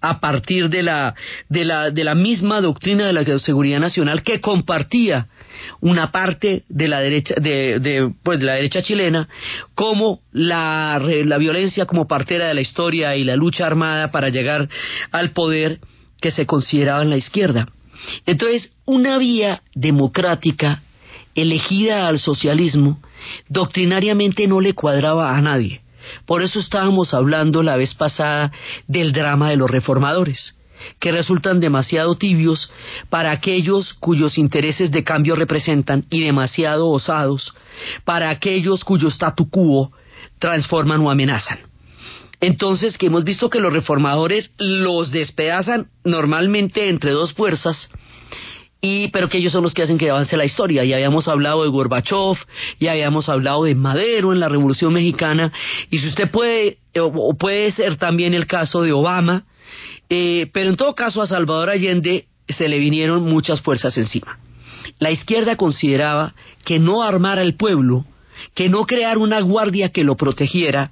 a 0.00 0.20
partir 0.20 0.70
de 0.70 0.82
la, 0.82 1.14
de 1.50 1.66
la, 1.66 1.90
de 1.90 2.02
la 2.02 2.14
misma 2.14 2.62
doctrina 2.62 3.06
de 3.06 3.12
la 3.12 3.38
seguridad 3.40 3.78
nacional 3.78 4.22
que 4.22 4.40
compartía 4.40 5.26
una 5.82 6.10
parte 6.12 6.64
de 6.70 6.88
la 6.88 7.02
derecha, 7.02 7.34
de, 7.38 8.10
pues, 8.22 8.38
de 8.38 8.46
la 8.46 8.54
derecha 8.54 8.80
chilena, 8.80 9.28
como 9.74 10.20
la, 10.32 10.98
la 10.98 11.36
violencia 11.36 11.84
como 11.84 12.08
partera 12.08 12.48
de 12.48 12.54
la 12.54 12.62
historia 12.62 13.16
y 13.16 13.24
la 13.24 13.36
lucha 13.36 13.66
armada 13.66 14.10
para 14.12 14.30
llegar 14.30 14.70
al 15.12 15.32
poder 15.32 15.80
que 16.22 16.30
se 16.30 16.46
consideraba 16.46 17.02
en 17.02 17.10
la 17.10 17.18
izquierda. 17.18 17.68
Entonces, 18.24 18.78
una 18.86 19.18
vía 19.18 19.60
democrática 19.74 20.83
elegida 21.34 22.06
al 22.06 22.18
socialismo 22.18 23.00
doctrinariamente 23.48 24.46
no 24.46 24.60
le 24.60 24.74
cuadraba 24.74 25.36
a 25.36 25.40
nadie. 25.40 25.82
Por 26.26 26.42
eso 26.42 26.60
estábamos 26.60 27.14
hablando 27.14 27.62
la 27.62 27.76
vez 27.76 27.94
pasada 27.94 28.52
del 28.86 29.12
drama 29.12 29.50
de 29.50 29.56
los 29.56 29.70
reformadores 29.70 30.56
que 30.98 31.12
resultan 31.12 31.60
demasiado 31.60 32.16
tibios 32.16 32.70
para 33.08 33.30
aquellos 33.30 33.94
cuyos 33.94 34.38
intereses 34.38 34.90
de 34.90 35.04
cambio 35.04 35.36
representan 35.36 36.04
y 36.10 36.20
demasiado 36.20 36.88
osados 36.88 37.54
para 38.04 38.30
aquellos 38.30 38.84
cuyo 38.84 39.08
statu 39.08 39.48
quo 39.48 39.92
transforman 40.38 41.00
o 41.00 41.10
amenazan. 41.10 41.58
Entonces, 42.40 42.98
que 42.98 43.06
hemos 43.06 43.24
visto 43.24 43.48
que 43.48 43.60
los 43.60 43.72
reformadores 43.72 44.50
los 44.58 45.10
despedazan 45.10 45.88
normalmente 46.04 46.88
entre 46.88 47.12
dos 47.12 47.32
fuerzas, 47.32 47.90
y, 48.84 49.08
pero 49.08 49.30
que 49.30 49.38
ellos 49.38 49.50
son 49.50 49.62
los 49.62 49.72
que 49.72 49.82
hacen 49.82 49.96
que 49.96 50.10
avance 50.10 50.36
la 50.36 50.44
historia. 50.44 50.84
Ya 50.84 50.96
habíamos 50.96 51.26
hablado 51.26 51.62
de 51.62 51.70
Gorbachev, 51.70 52.36
ya 52.78 52.92
habíamos 52.92 53.30
hablado 53.30 53.64
de 53.64 53.74
Madero 53.74 54.30
en 54.34 54.40
la 54.40 54.50
Revolución 54.50 54.92
Mexicana, 54.92 55.50
y 55.90 55.98
si 55.98 56.08
usted 56.08 56.30
puede, 56.30 56.76
o 57.00 57.34
puede 57.34 57.72
ser 57.72 57.96
también 57.96 58.34
el 58.34 58.46
caso 58.46 58.82
de 58.82 58.92
Obama, 58.92 59.44
eh, 60.10 60.50
pero 60.52 60.68
en 60.68 60.76
todo 60.76 60.94
caso 60.94 61.22
a 61.22 61.26
Salvador 61.26 61.70
Allende 61.70 62.26
se 62.46 62.68
le 62.68 62.78
vinieron 62.78 63.22
muchas 63.22 63.62
fuerzas 63.62 63.96
encima. 63.96 64.38
La 64.98 65.10
izquierda 65.10 65.56
consideraba 65.56 66.34
que 66.66 66.78
no 66.78 67.02
armar 67.02 67.38
al 67.38 67.54
pueblo, 67.54 68.04
que 68.54 68.68
no 68.68 68.84
crear 68.84 69.16
una 69.16 69.40
guardia 69.40 69.88
que 69.88 70.04
lo 70.04 70.14
protegiera, 70.16 70.90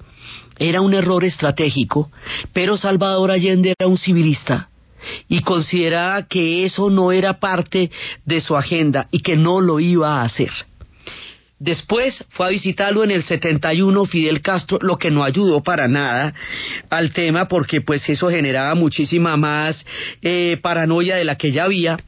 era 0.59 0.81
un 0.81 0.95
error 0.95 1.25
estratégico, 1.25 2.11
pero 2.55 2.79
Salvador 2.79 3.33
Allende 3.33 3.75
era 3.79 3.87
un 3.87 3.99
civilista 3.99 4.71
y 5.29 5.41
consideraba 5.41 6.23
que 6.27 6.65
eso 6.65 6.91
no 6.91 7.13
era 7.13 7.41
parte 7.41 7.91
de 8.25 8.41
su 8.41 8.57
agenda 8.57 9.09
y 9.11 9.21
que 9.21 9.37
no 9.37 9.61
lo 9.61 9.81
iba 9.81 10.21
a 10.21 10.25
hacer. 10.25 10.51
Después 11.63 12.25
fue 12.31 12.47
a 12.47 12.51
visitarlo 12.51 13.05
en 13.05 13.13
el 13.13 13.23
71 13.23 14.05
Fidel 14.07 14.41
Castro, 14.41 14.81
lo 14.83 14.99
que 14.99 15.13
no 15.13 15.23
ayudó 15.23 15.63
para 15.63 15.87
nada 15.87 16.35
al 16.91 17.13
tema 17.13 17.47
porque 17.47 17.81
pues 17.81 18.09
eso 18.09 18.29
generaba 18.31 18.75
muchísima 18.75 19.37
más 19.37 19.87
eh, 20.23 20.59
paranoia 20.61 21.15
de 21.15 21.25
la 21.25 21.37
que 21.37 21.53
ya 21.53 21.63
había. 21.63 21.99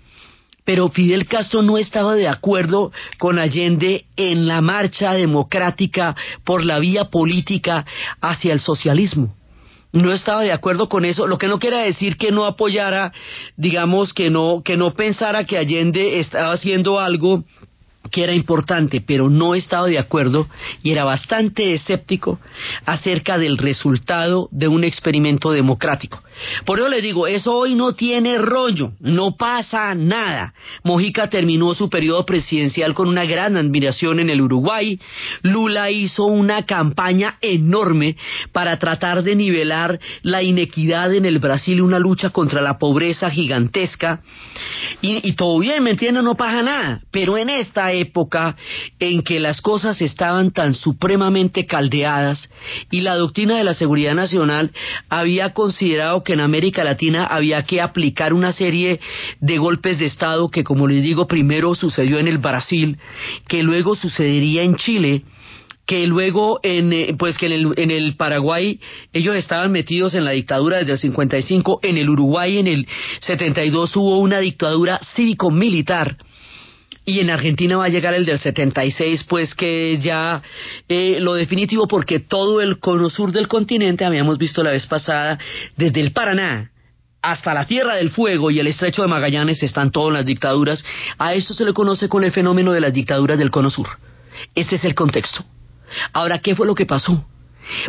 Pero 0.65 0.89
Fidel 0.89 1.27
Castro 1.27 1.63
no 1.63 1.79
estaba 1.79 2.17
de 2.17 2.27
acuerdo 2.27 2.91
con 3.19 3.39
Allende 3.39 4.07
en 4.17 4.49
la 4.49 4.61
marcha 4.61 5.13
democrática 5.13 6.17
por 6.43 6.65
la 6.65 6.81
vía 6.81 7.05
política 7.05 7.87
hacia 8.21 8.55
el 8.55 8.59
socialismo 8.59 9.37
no 9.95 10.13
estaba 10.13 10.43
de 10.43 10.53
acuerdo 10.53 10.89
con 10.89 11.05
eso, 11.05 11.27
lo 11.29 11.39
que 11.39 11.47
no 11.47 11.61
quiere 11.61 11.79
decir 11.79 12.17
que 12.17 12.33
no 12.33 12.47
apoyara, 12.47 13.13
digamos 13.57 14.13
que 14.13 14.29
no 14.29 14.61
que 14.65 14.77
no 14.77 14.91
pensara 14.91 15.45
que 15.45 15.57
Allende 15.57 16.19
estaba 16.19 16.53
haciendo 16.53 16.99
algo 16.99 17.45
que 18.11 18.25
era 18.25 18.35
importante, 18.35 19.01
pero 19.01 19.31
no 19.31 19.55
estaba 19.55 19.87
de 19.87 19.99
acuerdo 19.99 20.49
y 20.83 20.91
era 20.91 21.05
bastante 21.05 21.75
escéptico 21.75 22.41
acerca 22.85 23.39
del 23.39 23.57
resultado 23.57 24.49
de 24.51 24.69
un 24.69 24.85
experimento 24.85 25.53
democrático. 25.53 26.21
Por 26.65 26.79
eso 26.79 26.89
le 26.89 27.01
digo, 27.01 27.27
eso 27.27 27.55
hoy 27.55 27.75
no 27.75 27.95
tiene 27.95 28.39
rollo, 28.39 28.93
no 29.01 29.37
pasa 29.37 29.95
nada. 29.95 30.55
Mojica 30.83 31.29
terminó 31.29 31.75
su 31.75 31.89
periodo 31.89 32.25
presidencial 32.25 32.95
con 32.95 33.09
una 33.09 33.25
gran 33.25 33.57
admiración 33.57 34.21
en 34.21 34.31
el 34.31 34.41
Uruguay. 34.41 34.99
Lula 35.43 35.91
hizo 35.91 36.25
una 36.25 36.65
campaña 36.65 37.39
enorme 37.41 38.17
para 38.53 38.79
tratar 38.79 39.23
de 39.23 39.37
nivelar 39.37 40.01
la 40.23 40.43
inequidad 40.43 41.15
en 41.15 41.25
el 41.25 41.39
Brasil, 41.39 41.81
una 41.81 41.99
lucha 41.99 42.31
contra 42.31 42.61
la 42.61 42.79
pobreza 42.79 43.31
gigantesca. 43.31 44.21
Y, 45.01 45.29
y 45.29 45.33
todo 45.35 45.59
bien, 45.59 45.83
¿me 45.83 45.91
entienden? 45.91 46.25
No 46.25 46.37
pasa 46.37 46.63
nada. 46.63 47.01
Pero 47.11 47.39
en 47.39 47.51
esta 47.51 47.93
época 47.93 48.57
en 48.99 49.23
que 49.23 49.39
las 49.39 49.61
cosas 49.61 50.01
estaban 50.03 50.51
tan 50.51 50.75
supremamente 50.75 51.67
caldeadas 51.67 52.51
y 52.91 53.01
la 53.01 53.15
doctrina 53.17 53.57
de 53.57 53.65
la 53.65 53.75
seguridad 53.75 54.15
nacional 54.15 54.73
había 55.09 55.53
considerado 55.53 56.24
que 56.25 56.33
en 56.33 56.41
América 56.41 56.83
Latina 56.83 57.27
había 57.27 57.63
que 57.63 57.81
aplicar 57.81 58.33
una 58.33 58.53
serie 58.53 59.01
de 59.41 59.59
golpes 59.59 59.99
de 59.99 60.07
Estado 60.07 60.49
que, 60.49 60.65
como 60.65 60.89
les 60.89 61.03
digo, 61.03 61.29
primero 61.29 61.75
sucedió 61.75 62.19
en 62.19 62.29
el 62.29 62.39
Brasil, 62.39 62.99
que 63.47 63.63
luego 63.63 63.95
sucedería 63.95 64.63
en 64.63 64.77
Chile, 64.77 65.23
que 65.87 66.07
luego 66.07 66.61
en 66.63 66.93
eh, 66.93 67.15
pues 67.19 67.37
que 67.37 67.47
en 67.47 67.53
el, 67.53 67.91
el 67.91 68.17
Paraguay 68.17 68.81
ellos 69.13 69.37
estaban 69.37 69.71
metidos 69.71 70.15
en 70.15 70.25
la 70.25 70.31
dictadura 70.31 70.79
desde 70.79 70.93
el 70.93 70.99
55, 70.99 71.81
en 71.83 71.99
el 71.99 72.09
Uruguay 72.09 72.59
en 72.59 72.67
el 72.67 72.89
72 73.21 73.95
hubo 73.97 74.19
una 74.19 74.39
dictadura 74.39 74.99
cívico 75.15 75.51
militar 75.51 76.17
y 77.05 77.21
en 77.21 77.31
Argentina 77.31 77.77
va 77.77 77.85
a 77.85 77.91
llegar 77.91 78.15
el 78.15 78.25
del 78.25 78.39
76, 78.39 79.25
pues 79.25 79.55
que 79.55 79.99
ya 79.99 80.43
eh, 80.89 81.19
lo 81.21 81.35
definitivo, 81.35 81.87
porque 81.87 82.21
todo 82.21 82.61
el 82.61 82.79
cono 82.79 83.11
sur 83.11 83.33
del 83.33 83.49
continente, 83.49 84.05
habíamos 84.05 84.39
visto 84.39 84.63
la 84.63 84.71
vez 84.71 84.87
pasada, 84.87 85.39
desde 85.77 86.01
el 86.01 86.13
Paraná 86.13 86.71
hasta 87.21 87.55
la 87.55 87.67
Tierra 87.67 87.97
del 87.97 88.11
Fuego 88.11 88.51
y 88.51 88.61
el 88.61 88.67
Estrecho 88.67 89.03
de 89.03 89.09
Magallanes 89.09 89.63
están 89.63 89.91
todas 89.91 90.15
las 90.15 90.27
dictaduras. 90.27 90.85
A 91.19 91.33
esto 91.35 91.55
se 91.55 91.65
le 91.65 91.73
conoce 91.73 92.09
con 92.09 92.23
el 92.23 92.33
fenómeno 92.33 92.73
de 92.73 92.83
las 92.83 92.93
dictaduras 92.93 93.39
del 93.39 93.51
cono 93.51 93.71
sur. 93.71 93.89
Este 94.55 94.77
es 94.77 94.85
el 94.85 94.95
contexto. 94.95 95.45
Ahora, 96.13 96.39
¿qué 96.41 96.55
fue 96.55 96.67
lo 96.67 96.75
que 96.75 96.85
pasó? 96.85 97.25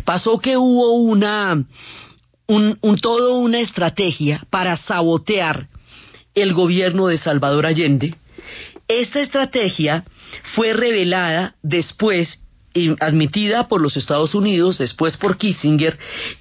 Pasó 0.05 0.39
que 0.39 0.55
hubo 0.55 0.93
una, 0.93 1.65
un, 2.47 2.77
un 2.81 2.97
todo 2.97 3.37
una 3.37 3.59
estrategia 3.59 4.43
para 4.49 4.77
sabotear 4.77 5.67
el 6.33 6.53
gobierno 6.53 7.07
de 7.07 7.17
Salvador 7.17 7.65
Allende, 7.65 8.15
esta 8.87 9.21
estrategia 9.21 10.03
fue 10.55 10.73
revelada 10.73 11.55
después 11.63 12.41
admitida 12.99 13.67
por 13.67 13.81
los 13.81 13.95
Estados 13.95 14.35
Unidos, 14.35 14.77
después 14.77 15.17
por 15.17 15.37
Kissinger, 15.37 15.97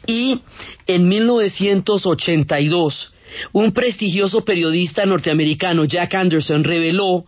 y 0.07 0.41
en 0.87 1.09
1982 1.09 3.15
un 3.53 3.73
prestigioso 3.73 4.45
periodista 4.45 5.07
norteamericano, 5.07 5.85
Jack 5.85 6.15
Anderson, 6.15 6.65
reveló 6.65 7.25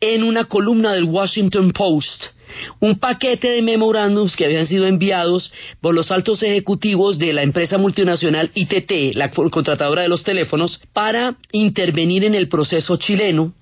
en 0.00 0.22
una 0.22 0.44
columna 0.44 0.92
del 0.92 1.04
Washington 1.04 1.72
Post 1.72 2.24
un 2.80 2.98
paquete 2.98 3.50
de 3.50 3.62
memorándums 3.62 4.34
que 4.34 4.44
habían 4.44 4.66
sido 4.66 4.86
enviados 4.86 5.52
por 5.80 5.94
los 5.94 6.10
altos 6.10 6.42
ejecutivos 6.42 7.18
de 7.18 7.32
la 7.32 7.42
empresa 7.42 7.78
multinacional 7.78 8.50
ITT, 8.54 9.14
la 9.14 9.30
contratadora 9.30 10.02
de 10.02 10.08
los 10.08 10.24
teléfonos, 10.24 10.80
para 10.92 11.36
intervenir 11.52 12.24
en 12.24 12.34
el 12.34 12.48
proceso 12.48 12.96
chileno 12.96 13.52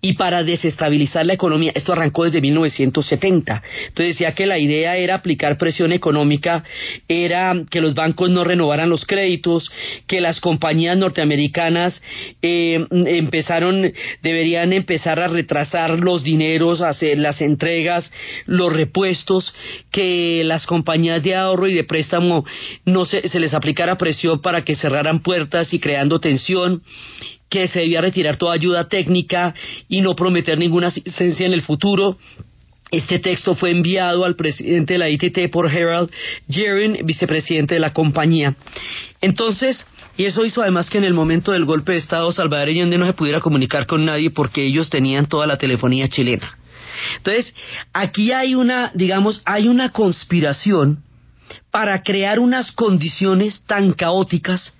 y 0.00 0.14
para 0.14 0.42
desestabilizar 0.42 1.26
la 1.26 1.34
economía. 1.34 1.72
Esto 1.74 1.92
arrancó 1.92 2.24
desde 2.24 2.40
1970. 2.40 3.62
Entonces 3.88 4.14
decía 4.14 4.34
que 4.34 4.46
la 4.46 4.58
idea 4.58 4.96
era 4.96 5.16
aplicar 5.16 5.58
presión 5.58 5.92
económica, 5.92 6.64
era 7.08 7.54
que 7.70 7.80
los 7.80 7.94
bancos 7.94 8.30
no 8.30 8.44
renovaran 8.44 8.90
los 8.90 9.06
créditos, 9.06 9.70
que 10.06 10.20
las 10.20 10.40
compañías 10.40 10.96
norteamericanas 10.96 12.02
eh, 12.42 12.86
empezaron, 12.90 13.92
deberían 14.22 14.72
empezar 14.72 15.20
a 15.20 15.28
retrasar 15.28 15.98
los 15.98 16.24
dineros, 16.24 16.80
hacer 16.80 17.18
las 17.18 17.40
entregas, 17.40 18.12
los 18.46 18.72
repuestos, 18.72 19.54
que 19.90 20.42
las 20.44 20.66
compañías 20.66 21.22
de 21.22 21.36
ahorro 21.36 21.68
y 21.68 21.74
de 21.74 21.84
préstamo 21.84 22.44
no 22.84 23.04
se, 23.04 23.28
se 23.28 23.40
les 23.40 23.54
aplicara 23.54 23.98
presión 23.98 24.40
para 24.40 24.64
que 24.64 24.74
cerraran 24.74 25.22
puertas 25.22 25.72
y 25.74 25.78
creando 25.78 26.20
tensión 26.20 26.82
que 27.52 27.68
se 27.68 27.80
debía 27.80 28.00
retirar 28.00 28.36
toda 28.36 28.54
ayuda 28.54 28.88
técnica 28.88 29.54
y 29.86 30.00
no 30.00 30.16
prometer 30.16 30.56
ninguna 30.56 30.86
asistencia 30.86 31.44
en 31.44 31.52
el 31.52 31.60
futuro. 31.60 32.16
Este 32.90 33.18
texto 33.18 33.54
fue 33.54 33.70
enviado 33.70 34.24
al 34.24 34.36
presidente 34.36 34.94
de 34.94 34.98
la 34.98 35.10
ITT 35.10 35.50
por 35.50 35.68
Harold 35.68 36.10
Jerin, 36.48 37.04
vicepresidente 37.04 37.74
de 37.74 37.80
la 37.80 37.92
compañía. 37.92 38.54
Entonces, 39.20 39.86
y 40.16 40.24
eso 40.24 40.46
hizo 40.46 40.62
además 40.62 40.88
que 40.88 40.96
en 40.96 41.04
el 41.04 41.12
momento 41.12 41.52
del 41.52 41.66
golpe 41.66 41.92
de 41.92 41.98
Estado 41.98 42.32
Salvador 42.32 42.68
Allende 42.68 42.96
no 42.96 43.04
se 43.04 43.12
pudiera 43.12 43.40
comunicar 43.40 43.86
con 43.86 44.06
nadie 44.06 44.30
porque 44.30 44.64
ellos 44.64 44.88
tenían 44.88 45.26
toda 45.26 45.46
la 45.46 45.58
telefonía 45.58 46.08
chilena. 46.08 46.56
Entonces, 47.18 47.54
aquí 47.92 48.32
hay 48.32 48.54
una, 48.54 48.92
digamos, 48.94 49.42
hay 49.44 49.68
una 49.68 49.90
conspiración 49.90 51.02
para 51.70 52.02
crear 52.02 52.38
unas 52.38 52.72
condiciones 52.72 53.62
tan 53.66 53.92
caóticas 53.92 54.74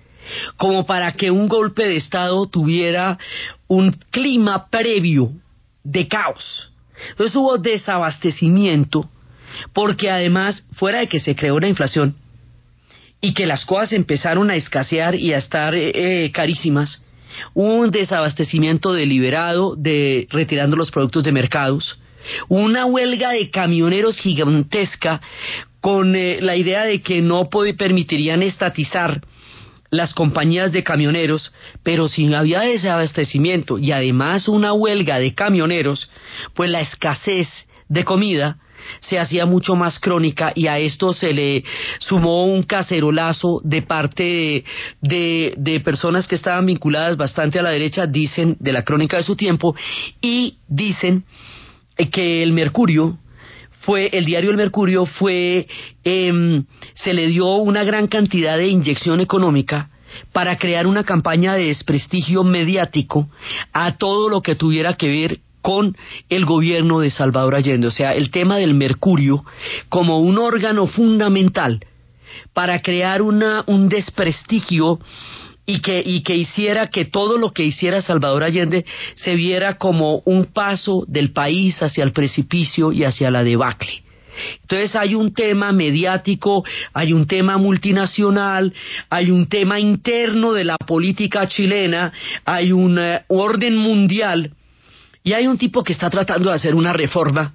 como 0.57 0.85
para 0.85 1.11
que 1.11 1.31
un 1.31 1.47
golpe 1.47 1.83
de 1.83 1.97
Estado 1.97 2.47
tuviera 2.47 3.17
un 3.67 3.91
clima 4.11 4.69
previo 4.69 5.31
de 5.83 6.07
caos. 6.07 6.71
Entonces 7.09 7.35
hubo 7.35 7.57
desabastecimiento, 7.57 9.09
porque 9.73 10.09
además, 10.09 10.63
fuera 10.73 10.99
de 10.99 11.07
que 11.07 11.19
se 11.19 11.35
creó 11.35 11.55
una 11.55 11.67
inflación 11.67 12.15
y 13.21 13.33
que 13.33 13.45
las 13.45 13.65
cosas 13.65 13.93
empezaron 13.93 14.49
a 14.49 14.55
escasear 14.55 15.15
y 15.15 15.33
a 15.33 15.37
estar 15.37 15.73
eh, 15.75 16.25
eh, 16.25 16.31
carísimas, 16.31 17.05
hubo 17.53 17.75
un 17.75 17.91
desabastecimiento 17.91 18.93
deliberado 18.93 19.75
de 19.75 20.27
retirando 20.29 20.75
los 20.75 20.91
productos 20.91 21.23
de 21.23 21.31
mercados, 21.31 21.99
una 22.47 22.85
huelga 22.85 23.31
de 23.31 23.49
camioneros 23.49 24.17
gigantesca 24.19 25.21
con 25.81 26.15
eh, 26.15 26.39
la 26.41 26.55
idea 26.55 26.85
de 26.85 27.01
que 27.01 27.21
no 27.21 27.49
permitirían 27.49 28.43
estatizar 28.43 29.21
las 29.93 30.13
compañías 30.13 30.71
de 30.71 30.83
camioneros, 30.83 31.53
pero 31.83 32.07
si 32.07 32.33
había 32.33 32.61
desabastecimiento 32.61 33.77
y 33.77 33.91
además 33.91 34.47
una 34.47 34.73
huelga 34.73 35.19
de 35.19 35.35
camioneros, 35.35 36.09
pues 36.55 36.71
la 36.71 36.81
escasez 36.81 37.47
de 37.89 38.03
comida 38.03 38.57
se 38.99 39.19
hacía 39.19 39.45
mucho 39.45 39.75
más 39.75 39.99
crónica 39.99 40.51
y 40.55 40.65
a 40.65 40.79
esto 40.79 41.13
se 41.13 41.31
le 41.31 41.63
sumó 41.99 42.45
un 42.45 42.63
cacerolazo 42.63 43.61
de 43.63 43.83
parte 43.83 44.65
de, 44.99 45.53
de, 45.55 45.79
personas 45.79 46.27
que 46.27 46.35
estaban 46.35 46.65
vinculadas 46.65 47.15
bastante 47.15 47.59
a 47.59 47.61
la 47.61 47.69
derecha, 47.69 48.07
dicen 48.07 48.57
de 48.59 48.73
la 48.73 48.83
crónica 48.83 49.17
de 49.17 49.23
su 49.23 49.35
tiempo, 49.35 49.75
y 50.21 50.57
dicen 50.67 51.23
que 52.11 52.41
el 52.41 52.51
mercurio 52.51 53.19
fue 53.83 54.09
el 54.13 54.25
diario 54.25 54.49
El 54.49 54.57
Mercurio 54.57 55.05
fue 55.05 55.67
em, 56.03 56.65
se 56.93 57.13
le 57.13 57.27
dio 57.27 57.55
una 57.55 57.83
gran 57.83 58.07
cantidad 58.07 58.57
de 58.57 58.67
inyección 58.67 59.19
económica 59.19 59.89
para 60.31 60.57
crear 60.57 60.87
una 60.87 61.03
campaña 61.03 61.53
de 61.53 61.65
desprestigio 61.65 62.43
mediático 62.43 63.29
a 63.71 63.97
todo 63.97 64.29
lo 64.29 64.41
que 64.41 64.55
tuviera 64.55 64.95
que 64.95 65.07
ver 65.07 65.39
con 65.61 65.95
el 66.29 66.45
gobierno 66.45 66.99
de 66.99 67.09
Salvador 67.09 67.55
Allende, 67.55 67.87
o 67.87 67.91
sea, 67.91 68.11
el 68.11 68.31
tema 68.31 68.57
del 68.57 68.73
mercurio 68.73 69.45
como 69.89 70.19
un 70.19 70.37
órgano 70.37 70.87
fundamental 70.87 71.85
para 72.53 72.79
crear 72.79 73.21
una, 73.21 73.63
un 73.67 73.89
desprestigio 73.89 74.99
y 75.65 75.79
que, 75.79 76.03
y 76.05 76.21
que 76.21 76.35
hiciera 76.35 76.87
que 76.87 77.05
todo 77.05 77.37
lo 77.37 77.51
que 77.51 77.63
hiciera 77.63 78.01
Salvador 78.01 78.43
Allende 78.43 78.85
se 79.15 79.35
viera 79.35 79.77
como 79.77 80.21
un 80.25 80.45
paso 80.45 81.05
del 81.07 81.31
país 81.31 81.81
hacia 81.81 82.03
el 82.03 82.11
precipicio 82.11 82.91
y 82.91 83.05
hacia 83.05 83.31
la 83.31 83.43
debacle. 83.43 84.03
Entonces 84.61 84.95
hay 84.95 85.15
un 85.15 85.33
tema 85.33 85.71
mediático, 85.71 86.63
hay 86.93 87.13
un 87.13 87.27
tema 87.27 87.57
multinacional, 87.57 88.73
hay 89.09 89.31
un 89.31 89.47
tema 89.47 89.79
interno 89.79 90.53
de 90.53 90.63
la 90.63 90.77
política 90.77 91.47
chilena, 91.47 92.11
hay 92.43 92.71
un 92.71 92.97
eh, 92.99 93.21
orden 93.27 93.77
mundial 93.77 94.51
y 95.23 95.33
hay 95.33 95.47
un 95.47 95.57
tipo 95.57 95.83
que 95.83 95.93
está 95.93 96.09
tratando 96.09 96.49
de 96.49 96.55
hacer 96.55 96.75
una 96.75 96.93
reforma 96.93 97.53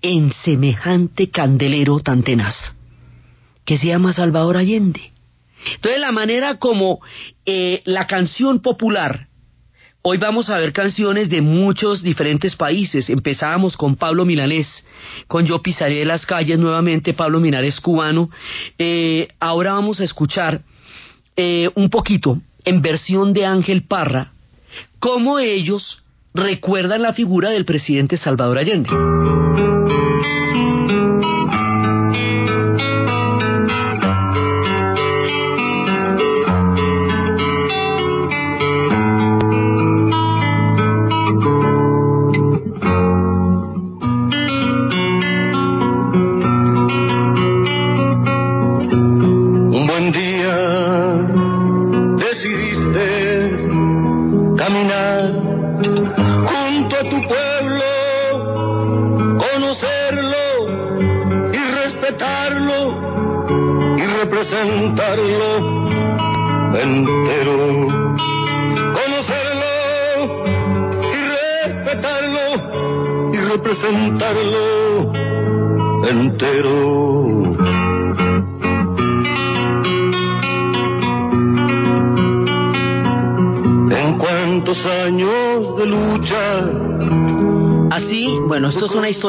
en 0.00 0.32
semejante 0.44 1.28
candelero 1.30 2.00
tan 2.00 2.22
tenaz, 2.22 2.74
que 3.64 3.78
se 3.78 3.88
llama 3.88 4.12
Salvador 4.12 4.56
Allende. 4.56 5.11
Entonces 5.74 6.00
la 6.00 6.12
manera 6.12 6.58
como 6.58 7.00
eh, 7.46 7.82
la 7.84 8.06
canción 8.06 8.60
popular, 8.60 9.28
hoy 10.02 10.18
vamos 10.18 10.50
a 10.50 10.58
ver 10.58 10.72
canciones 10.72 11.28
de 11.30 11.40
muchos 11.40 12.02
diferentes 12.02 12.56
países, 12.56 13.08
empezábamos 13.10 13.76
con 13.76 13.96
Pablo 13.96 14.24
Milanés, 14.24 14.86
con 15.28 15.46
Yo 15.46 15.62
pisaré 15.62 16.04
las 16.04 16.26
calles 16.26 16.58
nuevamente, 16.58 17.14
Pablo 17.14 17.40
Milanés 17.40 17.80
cubano, 17.80 18.30
eh, 18.78 19.28
ahora 19.40 19.74
vamos 19.74 20.00
a 20.00 20.04
escuchar 20.04 20.62
eh, 21.36 21.70
un 21.74 21.88
poquito 21.88 22.38
en 22.64 22.82
versión 22.82 23.32
de 23.32 23.46
Ángel 23.46 23.84
Parra, 23.86 24.32
cómo 24.98 25.38
ellos 25.38 26.02
recuerdan 26.34 27.02
la 27.02 27.12
figura 27.12 27.50
del 27.50 27.64
presidente 27.64 28.16
Salvador 28.16 28.58
Allende. 28.58 28.90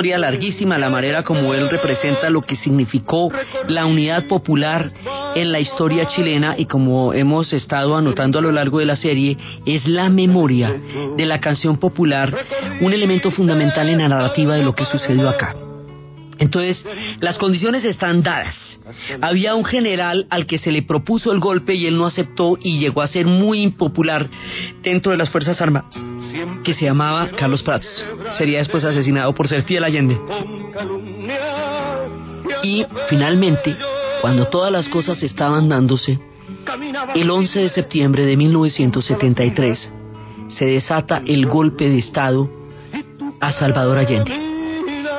Historia 0.04 0.18
larguísima 0.18 0.78
la 0.78 0.90
manera 0.90 1.24
como 1.24 1.54
él 1.54 1.70
representa 1.70 2.30
lo 2.30 2.42
que 2.42 2.58
significó 2.58 3.32
la 3.70 3.86
unidad 3.86 4.28
popular 4.28 4.92
en 5.34 5.50
la 5.50 5.62
historia 5.62 6.10
chilena 6.10 6.56
y 6.58 6.66
como 6.66 7.14
hemos 7.14 7.54
estado 7.54 7.96
anotando 7.96 8.40
a 8.40 8.42
lo 8.42 8.52
largo 8.52 8.80
de 8.80 8.86
la 8.86 8.98
serie, 8.98 9.38
es 9.66 9.88
la 9.88 10.10
memoria 10.10 10.76
de 11.16 11.26
la 11.26 11.40
canción 11.40 11.78
popular 11.78 12.36
un 12.82 12.92
elemento 12.92 13.32
fundamental 13.32 13.88
en 13.88 14.00
la 14.00 14.10
narrativa 14.10 14.56
de 14.56 14.64
lo 14.64 14.76
que 14.76 14.84
sucedió 14.84 15.30
acá. 15.30 15.56
Entonces, 16.38 16.86
las 17.22 17.38
condiciones 17.38 17.86
están 17.86 18.24
dadas. 18.24 18.82
Había 19.22 19.56
un 19.56 19.64
general 19.64 20.28
al 20.30 20.46
que 20.46 20.58
se 20.58 20.74
le 20.74 20.82
propuso 20.82 21.32
el 21.32 21.40
golpe 21.40 21.76
y 21.76 21.86
él 21.86 21.96
no 21.96 22.08
aceptó 22.08 22.58
y 22.62 22.78
llegó 22.78 23.02
a 23.02 23.08
ser 23.08 23.26
muy 23.26 23.62
impopular 23.62 24.28
dentro 24.82 25.14
de 25.14 25.18
las 25.18 25.30
Fuerzas 25.30 25.62
Armadas 25.62 26.13
que 26.64 26.74
se 26.74 26.86
llamaba 26.86 27.30
Carlos 27.30 27.64
Prats. 27.64 28.06
Sería 28.38 28.60
después 28.60 28.84
asesinado 28.84 29.34
por 29.34 29.48
ser 29.48 29.64
fiel 29.64 29.84
Allende. 29.84 30.20
Y 32.64 32.86
finalmente, 33.10 33.76
cuando 34.22 34.46
todas 34.46 34.72
las 34.72 34.88
cosas 34.90 35.22
estaban 35.24 35.68
dándose, 35.68 36.20
el 37.16 37.30
11 37.30 37.60
de 37.60 37.70
septiembre 37.70 38.26
de 38.26 38.38
1973 38.38 39.94
se 40.48 40.66
desata 40.66 41.22
el 41.26 41.46
golpe 41.46 41.90
de 41.90 41.98
Estado 41.98 42.50
a 43.40 43.52
Salvador 43.52 43.98
Allende. 43.98 44.54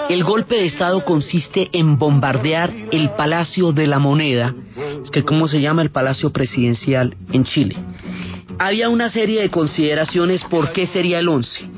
El 0.09 0.23
golpe 0.23 0.57
de 0.57 0.67
Estado 0.67 1.05
consiste 1.05 1.71
en 1.73 1.99
bombardear 1.99 2.73
el 2.91 3.11
Palacio 3.11 3.73
de 3.73 3.87
la 3.87 3.99
Moneda, 3.99 4.55
que 5.13 5.25
cómo 5.25 5.49
se 5.49 5.61
llama 5.61 5.83
el 5.83 5.91
Palacio 5.91 6.31
Presidencial 6.31 7.17
en 7.33 7.45
Chile. 7.45 7.77
Había 8.59 8.89
una 8.89 9.09
serie 9.09 9.43
de 9.43 9.51
consideraciones 9.51 10.45
por 10.45 10.73
qué 10.73 10.87
sería 10.87 11.19
el 11.19 11.29
11. 11.29 11.69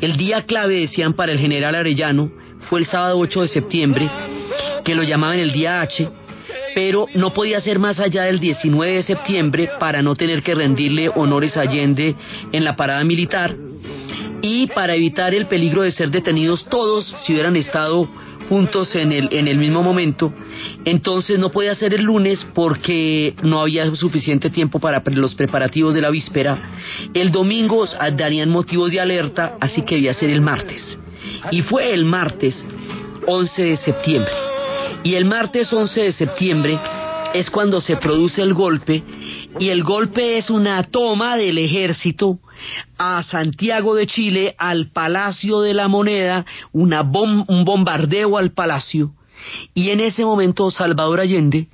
El 0.00 0.16
día 0.16 0.42
clave, 0.42 0.80
decían 0.80 1.14
para 1.14 1.32
el 1.32 1.38
general 1.38 1.74
Arellano, 1.74 2.30
fue 2.68 2.80
el 2.80 2.86
sábado 2.86 3.18
8 3.18 3.42
de 3.42 3.48
septiembre, 3.48 4.10
que 4.84 4.94
lo 4.94 5.02
llamaban 5.02 5.38
el 5.38 5.52
día 5.52 5.80
H, 5.80 6.08
pero 6.74 7.06
no 7.14 7.32
podía 7.32 7.60
ser 7.60 7.78
más 7.78 7.98
allá 8.00 8.24
del 8.24 8.38
19 8.38 8.96
de 8.96 9.02
septiembre 9.02 9.70
para 9.78 10.02
no 10.02 10.14
tener 10.14 10.42
que 10.42 10.54
rendirle 10.54 11.08
honores 11.08 11.56
a 11.56 11.62
Allende 11.62 12.14
en 12.52 12.64
la 12.64 12.76
parada 12.76 13.02
militar 13.02 13.56
y 14.42 14.66
para 14.68 14.94
evitar 14.94 15.34
el 15.34 15.46
peligro 15.46 15.82
de 15.82 15.90
ser 15.90 16.10
detenidos 16.10 16.66
todos 16.68 17.14
si 17.24 17.32
hubieran 17.32 17.56
estado 17.56 18.08
juntos 18.48 18.94
en 18.94 19.12
el, 19.12 19.28
en 19.32 19.48
el 19.48 19.58
mismo 19.58 19.82
momento. 19.82 20.32
Entonces 20.84 21.38
no 21.38 21.50
podía 21.50 21.74
ser 21.74 21.94
el 21.94 22.02
lunes 22.02 22.46
porque 22.54 23.34
no 23.42 23.60
había 23.60 23.94
suficiente 23.94 24.50
tiempo 24.50 24.78
para 24.78 25.02
los 25.06 25.34
preparativos 25.34 25.94
de 25.94 26.00
la 26.00 26.10
víspera. 26.10 26.58
El 27.14 27.30
domingo 27.30 27.84
darían 28.16 28.50
motivo 28.50 28.88
de 28.88 29.00
alerta, 29.00 29.56
así 29.60 29.82
que 29.82 29.96
debía 29.96 30.14
ser 30.14 30.30
el 30.30 30.40
martes. 30.40 30.98
Y 31.50 31.62
fue 31.62 31.92
el 31.92 32.04
martes 32.04 32.64
11 33.26 33.62
de 33.62 33.76
septiembre. 33.76 34.32
Y 35.02 35.14
el 35.14 35.24
martes 35.24 35.72
11 35.72 36.02
de 36.02 36.12
septiembre 36.12 36.78
es 37.34 37.50
cuando 37.50 37.80
se 37.80 37.96
produce 37.96 38.42
el 38.42 38.54
golpe 38.54 39.02
y 39.58 39.68
el 39.68 39.82
golpe 39.82 40.38
es 40.38 40.50
una 40.50 40.82
toma 40.84 41.36
del 41.36 41.58
ejército 41.58 42.38
a 42.98 43.22
Santiago 43.22 43.94
de 43.94 44.06
Chile, 44.06 44.54
al 44.58 44.90
Palacio 44.90 45.60
de 45.60 45.74
la 45.74 45.88
Moneda, 45.88 46.44
un 46.72 47.64
bombardeo 47.64 48.38
al 48.38 48.52
palacio 48.52 49.12
y 49.74 49.90
en 49.90 50.00
ese 50.00 50.24
momento 50.24 50.70
Salvador 50.70 51.20
Allende 51.20 51.68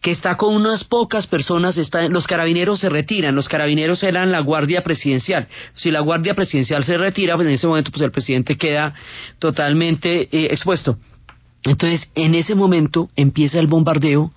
que 0.00 0.12
está 0.12 0.36
con 0.36 0.54
unas 0.54 0.84
pocas 0.84 1.26
personas, 1.26 1.76
está, 1.78 2.08
los 2.08 2.28
carabineros 2.28 2.78
se 2.78 2.88
retiran, 2.88 3.34
los 3.34 3.48
carabineros 3.48 4.04
eran 4.04 4.30
la 4.30 4.38
guardia 4.38 4.84
presidencial. 4.84 5.48
Si 5.74 5.90
la 5.90 5.98
guardia 5.98 6.34
presidencial 6.34 6.84
se 6.84 6.96
retira, 6.96 7.34
pues 7.34 7.48
en 7.48 7.54
ese 7.54 7.66
momento 7.66 7.90
pues 7.90 8.02
el 8.02 8.12
presidente 8.12 8.56
queda 8.56 8.94
totalmente 9.40 10.28
eh, 10.30 10.48
expuesto. 10.52 10.96
Entonces, 11.64 12.08
en 12.14 12.36
ese 12.36 12.54
momento 12.54 13.08
empieza 13.16 13.58
el 13.58 13.66
bombardeo. 13.66 14.32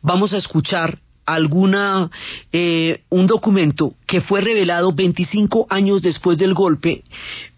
Vamos 0.00 0.32
a 0.32 0.38
escuchar 0.38 1.00
alguna 1.34 2.10
eh, 2.52 3.02
un 3.08 3.26
documento 3.26 3.94
que 4.06 4.20
fue 4.20 4.40
revelado 4.40 4.92
25 4.92 5.66
años 5.70 6.02
después 6.02 6.38
del 6.38 6.54
golpe, 6.54 7.02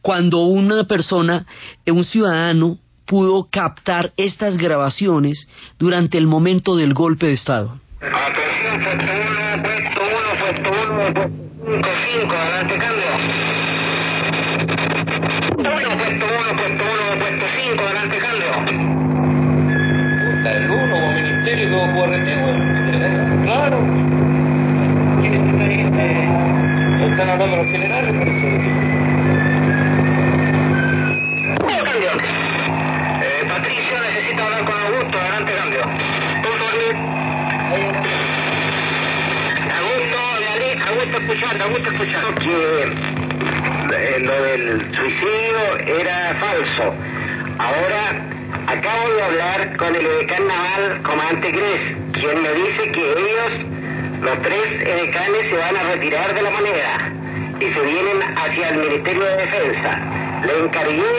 cuando 0.00 0.44
una 0.46 0.84
persona, 0.84 1.46
eh, 1.84 1.92
un 1.92 2.04
ciudadano, 2.04 2.78
pudo 3.06 3.48
captar 3.50 4.12
estas 4.16 4.56
grabaciones 4.56 5.48
durante 5.78 6.18
el 6.18 6.26
momento 6.26 6.76
del 6.76 6.94
golpe 6.94 7.26
de 7.26 7.32
Estado. 7.34 7.78
Atención, 8.00 8.82
puesto 8.82 9.12
1, 9.12 9.62
puesto 9.62 10.00
1, 10.00 10.38
puesto 10.40 10.70
1, 10.70 11.12
puesto 11.12 11.30
5, 11.64 11.88
5, 12.20 12.34
adelante, 12.34 12.78
cambio. 12.78 13.10
1, 15.58 15.98
puesto 15.98 16.26
1, 16.26 16.56
puesto 16.56 16.84
1, 16.84 17.18
puesto 17.18 17.46
5, 17.62 17.82
adelante, 17.82 18.18
cambio. 18.18 18.50
Puta, 20.24 20.52
el 20.56 20.70
1, 20.70 21.12
ministerio. 21.12 22.71
Claro. 23.52 23.76
¿Quiénes 25.20 25.42
están 25.42 25.60
ahí? 25.60 25.80
Eh, 25.98 27.06
están 27.10 27.28
hablando 27.28 27.56
los 27.58 27.70
generales, 27.70 28.16
por 28.16 28.26
eso. 28.26 28.48
Cambio. 31.84 32.12
Eh, 33.20 33.44
Patricio 33.46 34.00
necesita 34.08 34.42
hablar 34.42 34.64
con 34.64 34.74
Augusto, 34.80 35.18
adelante, 35.18 35.52
cambio. 35.54 35.82
Punto, 36.42 36.64
Augusto, 39.80 40.18
Beatriz, 40.40 40.86
Augusto 40.88 41.16
escuchando, 41.20 41.64
Augusto 41.64 41.90
escuchando. 41.90 42.34
Que 42.36 42.56
eh, 43.94 44.18
lo 44.20 44.42
del 44.44 44.94
suicidio 44.94 45.98
era 46.00 46.34
falso. 46.40 46.94
Ahora 47.58 48.02
acabo 48.66 49.14
de 49.14 49.22
hablar 49.22 49.76
con 49.76 49.94
el 49.94 50.06
edecán 50.06 50.46
naval, 50.46 51.02
comandante 51.02 51.50
Gres, 51.50 52.01
quien 52.12 52.42
me 52.42 52.52
dice 52.52 52.92
que 52.92 53.12
ellos, 53.12 54.20
los 54.20 54.42
tres 54.42 54.82
edecanes, 54.82 55.50
se 55.50 55.56
van 55.56 55.76
a 55.76 55.82
retirar 55.94 56.34
de 56.34 56.42
la 56.42 56.50
moneda 56.50 57.12
y 57.58 57.72
se 57.72 57.80
vienen 57.80 58.22
hacia 58.36 58.68
el 58.70 58.78
Ministerio 58.78 59.24
de 59.24 59.36
Defensa. 59.36 60.42
Le 60.46 60.64
encargué 60.64 61.12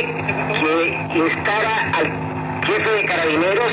que 0.59 1.17
instara 1.17 1.91
al 1.93 2.63
jefe 2.65 2.89
de 2.89 3.05
carabineros 3.05 3.71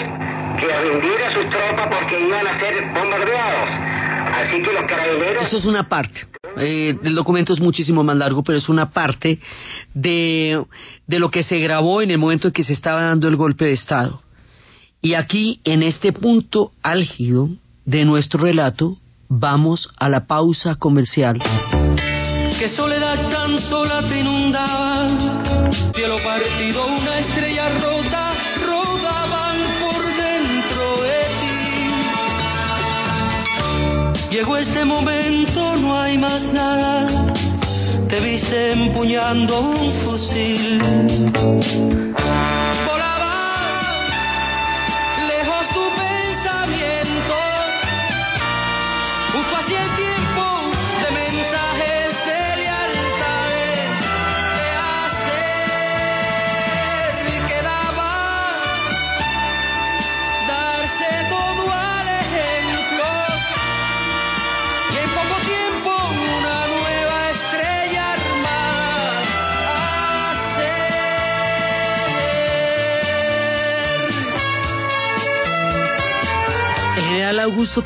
que 0.59 0.67
rindiera 0.67 1.35
sus 1.35 1.49
tropas 1.51 1.89
porque 1.89 2.21
iban 2.21 2.47
a 2.47 2.59
ser 2.59 2.75
bombardeados. 2.93 3.71
Así 4.33 4.63
que 4.63 4.73
los 4.73 4.83
carabineros... 4.85 5.47
Eso 5.47 5.59
es 5.59 5.65
una 5.65 5.89
parte. 5.89 6.27
Eh, 6.57 6.97
el 7.03 7.15
documento 7.15 7.53
es 7.53 7.61
muchísimo 7.61 8.03
más 8.05 8.17
largo, 8.17 8.43
pero 8.43 8.59
es 8.59 8.69
una 8.69 8.91
parte 8.91 9.39
de, 9.95 10.63
de 11.07 11.19
lo 11.19 11.31
que 11.31 11.43
se 11.43 11.59
grabó 11.59 12.03
en 12.03 12.11
el 12.11 12.19
momento 12.19 12.49
en 12.49 12.53
que 12.53 12.65
se 12.65 12.73
estaba 12.73 13.03
dando 13.03 13.29
el 13.29 13.37
golpe 13.37 13.65
de 13.67 13.73
Estado. 13.73 14.23
Y 15.03 15.15
aquí, 15.15 15.61
en 15.65 15.83
este 15.83 16.13
punto 16.13 16.73
álgido 16.83 17.49
de 17.87 18.05
nuestro 18.05 18.43
relato, 18.43 18.99
vamos 19.29 19.89
a 19.97 20.11
la 20.11 20.27
pausa 20.27 20.75
comercial. 20.75 21.39
Que 22.59 22.69
soledad 22.69 23.31
tan 23.31 23.59
sola 23.71 24.03
te 24.07 24.21
inundaba, 24.21 25.09
cielo 25.95 26.19
partido, 26.23 26.87
una 26.87 27.19
estrella 27.21 27.71
rota, 27.81 28.35
rodaban 28.67 29.57
por 29.81 30.05
dentro 30.05 31.03
de 31.03 31.25
ti. 34.21 34.37
Llegó 34.37 34.59
este 34.59 34.85
momento, 34.85 35.77
no 35.77 35.99
hay 35.99 36.19
más 36.19 36.45
nada, 36.53 37.33
te 38.07 38.21
viste 38.21 38.73
empuñando 38.73 39.61
un 39.61 39.93
fusil. 40.05 40.83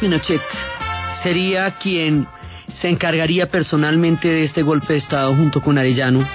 Pinochet 0.00 0.42
sería 1.22 1.70
quien 1.72 2.26
se 2.72 2.88
encargaría 2.88 3.46
personalmente 3.46 4.28
de 4.28 4.42
este 4.42 4.62
golpe 4.62 4.94
de 4.94 4.98
Estado 4.98 5.34
junto 5.36 5.60
con 5.60 5.78
Arellano 5.78 6.26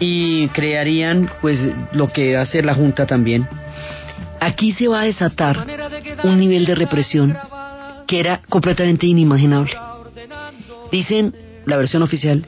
y 0.00 0.48
crearían 0.48 1.30
pues 1.40 1.60
lo 1.92 2.08
que 2.08 2.34
va 2.34 2.40
a 2.40 2.42
hacer 2.42 2.64
la 2.64 2.74
Junta 2.74 3.06
también. 3.06 3.46
Aquí 4.40 4.72
se 4.72 4.88
va 4.88 5.02
a 5.02 5.04
desatar 5.04 5.66
un 6.24 6.40
nivel 6.40 6.64
de 6.64 6.74
represión 6.74 7.36
que 8.06 8.18
era 8.18 8.40
completamente 8.48 9.06
inimaginable. 9.06 9.76
Dicen, 10.90 11.34
la 11.66 11.76
versión 11.76 12.02
oficial, 12.02 12.46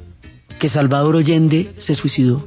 que 0.58 0.68
Salvador 0.68 1.16
Allende 1.16 1.72
se 1.76 1.94
suicidó. 1.94 2.44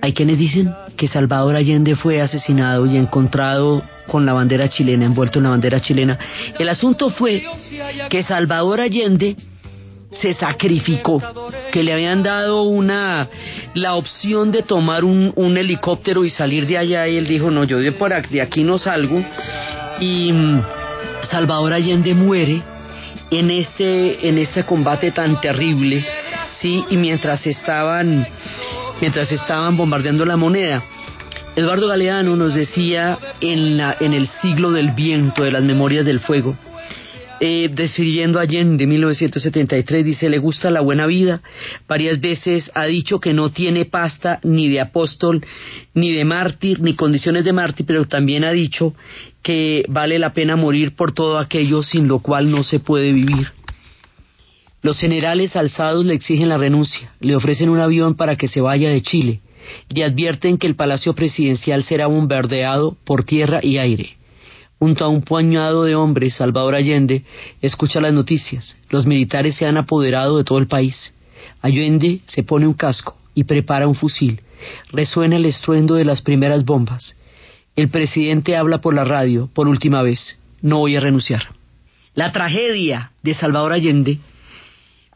Hay 0.00 0.14
quienes 0.14 0.38
dicen 0.38 0.74
que 0.96 1.06
Salvador 1.06 1.56
Allende 1.56 1.96
fue 1.96 2.20
asesinado 2.20 2.86
y 2.86 2.96
encontrado 2.96 3.82
con 4.06 4.26
la 4.26 4.32
bandera 4.32 4.68
chilena, 4.68 5.04
envuelto 5.04 5.38
en 5.38 5.44
la 5.44 5.50
bandera 5.50 5.80
chilena. 5.80 6.18
El 6.58 6.68
asunto 6.68 7.10
fue 7.10 7.44
que 8.08 8.22
Salvador 8.22 8.80
Allende 8.80 9.36
se 10.12 10.34
sacrificó, 10.34 11.22
que 11.72 11.82
le 11.82 11.92
habían 11.92 12.22
dado 12.22 12.64
una 12.64 13.28
la 13.74 13.94
opción 13.94 14.50
de 14.50 14.62
tomar 14.62 15.04
un, 15.04 15.56
helicóptero 15.56 16.24
y 16.24 16.30
salir 16.30 16.66
de 16.66 16.78
allá 16.78 17.08
y 17.08 17.16
él 17.16 17.26
dijo, 17.26 17.50
no, 17.50 17.64
yo 17.64 17.78
de, 17.78 17.94
aquí, 18.14 18.34
de 18.34 18.42
aquí 18.42 18.64
no 18.64 18.78
salgo. 18.78 19.24
Y 20.00 20.32
mm, 20.32 20.62
Salvador 21.30 21.72
Allende 21.72 22.14
muere 22.14 22.62
en 23.30 23.50
este, 23.50 24.28
en 24.28 24.38
este 24.38 24.64
combate 24.64 25.10
tan 25.10 25.40
terrible, 25.40 26.04
sí, 26.50 26.84
y 26.90 26.96
mientras 26.98 27.46
estaban, 27.46 28.26
mientras 29.00 29.30
estaban 29.32 29.76
bombardeando 29.76 30.24
la 30.24 30.36
moneda. 30.36 30.82
Eduardo 31.54 31.88
Galeano 31.88 32.34
nos 32.36 32.54
decía 32.54 33.18
en, 33.40 33.76
la, 33.76 33.96
en 34.00 34.14
el 34.14 34.26
siglo 34.40 34.72
del 34.72 34.92
viento, 34.92 35.44
de 35.44 35.50
las 35.50 35.62
memorias 35.62 36.04
del 36.04 36.20
fuego, 36.20 36.56
eh, 37.44 37.68
describiendo 37.74 38.38
Allende 38.38 38.86
1973, 38.86 40.04
dice, 40.04 40.30
le 40.30 40.38
gusta 40.38 40.70
la 40.70 40.80
buena 40.80 41.06
vida, 41.06 41.42
varias 41.88 42.20
veces 42.20 42.70
ha 42.72 42.84
dicho 42.84 43.18
que 43.18 43.32
no 43.32 43.50
tiene 43.50 43.84
pasta 43.84 44.38
ni 44.44 44.68
de 44.68 44.80
apóstol, 44.80 45.44
ni 45.92 46.12
de 46.12 46.24
mártir, 46.24 46.80
ni 46.80 46.94
condiciones 46.94 47.44
de 47.44 47.52
mártir, 47.52 47.84
pero 47.84 48.04
también 48.04 48.44
ha 48.44 48.52
dicho 48.52 48.94
que 49.42 49.84
vale 49.88 50.20
la 50.20 50.32
pena 50.32 50.54
morir 50.54 50.94
por 50.94 51.12
todo 51.12 51.38
aquello 51.38 51.82
sin 51.82 52.06
lo 52.06 52.20
cual 52.20 52.48
no 52.48 52.62
se 52.62 52.78
puede 52.78 53.12
vivir. 53.12 53.48
Los 54.82 54.98
generales 54.98 55.54
alzados 55.54 56.04
le 56.04 56.14
exigen 56.14 56.48
la 56.48 56.58
renuncia, 56.58 57.12
le 57.20 57.36
ofrecen 57.36 57.70
un 57.70 57.78
avión 57.78 58.16
para 58.16 58.34
que 58.34 58.48
se 58.48 58.60
vaya 58.60 58.90
de 58.90 59.00
Chile 59.00 59.40
y 59.88 60.02
advierten 60.02 60.58
que 60.58 60.66
el 60.66 60.74
palacio 60.74 61.14
presidencial 61.14 61.84
será 61.84 62.08
bombardeado 62.08 62.96
por 63.04 63.22
tierra 63.22 63.60
y 63.62 63.78
aire. 63.78 64.16
Junto 64.80 65.04
a 65.04 65.08
un 65.08 65.22
puñado 65.22 65.84
de 65.84 65.94
hombres, 65.94 66.34
Salvador 66.34 66.74
Allende 66.74 67.22
escucha 67.60 68.00
las 68.00 68.12
noticias. 68.12 68.76
Los 68.90 69.06
militares 69.06 69.54
se 69.54 69.66
han 69.66 69.76
apoderado 69.76 70.38
de 70.38 70.44
todo 70.44 70.58
el 70.58 70.66
país. 70.66 71.14
Allende 71.60 72.20
se 72.24 72.42
pone 72.42 72.66
un 72.66 72.74
casco 72.74 73.16
y 73.36 73.44
prepara 73.44 73.86
un 73.86 73.94
fusil. 73.94 74.40
Resuena 74.90 75.36
el 75.36 75.46
estruendo 75.46 75.94
de 75.94 76.04
las 76.04 76.22
primeras 76.22 76.64
bombas. 76.64 77.16
El 77.76 77.88
presidente 77.88 78.56
habla 78.56 78.80
por 78.80 78.94
la 78.94 79.04
radio 79.04 79.48
por 79.54 79.68
última 79.68 80.02
vez. 80.02 80.40
No 80.60 80.78
voy 80.78 80.96
a 80.96 81.00
renunciar. 81.00 81.54
La 82.14 82.32
tragedia 82.32 83.12
de 83.22 83.34
Salvador 83.34 83.72
Allende 83.72 84.18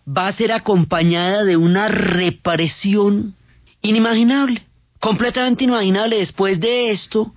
va 0.07 0.29
a 0.29 0.33
ser 0.33 0.53
acompañada 0.53 1.45
de 1.45 1.57
una 1.57 1.89
represión 1.89 3.35
inimaginable 3.83 4.63
completamente 5.01 5.65
inimaginable. 5.65 6.19
Después 6.19 6.59
de 6.59 6.91
esto, 6.91 7.33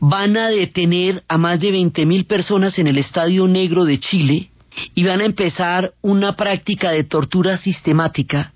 van 0.00 0.36
a 0.36 0.48
detener 0.48 1.22
a 1.28 1.38
más 1.38 1.60
de 1.60 1.70
20 1.70 2.04
mil 2.06 2.24
personas 2.24 2.78
en 2.78 2.88
el 2.88 2.98
Estadio 2.98 3.46
Negro 3.46 3.84
de 3.84 4.00
Chile 4.00 4.50
y 4.94 5.04
van 5.04 5.20
a 5.20 5.24
empezar 5.24 5.92
una 6.02 6.34
práctica 6.34 6.90
de 6.90 7.04
tortura 7.04 7.56
sistemática 7.58 8.52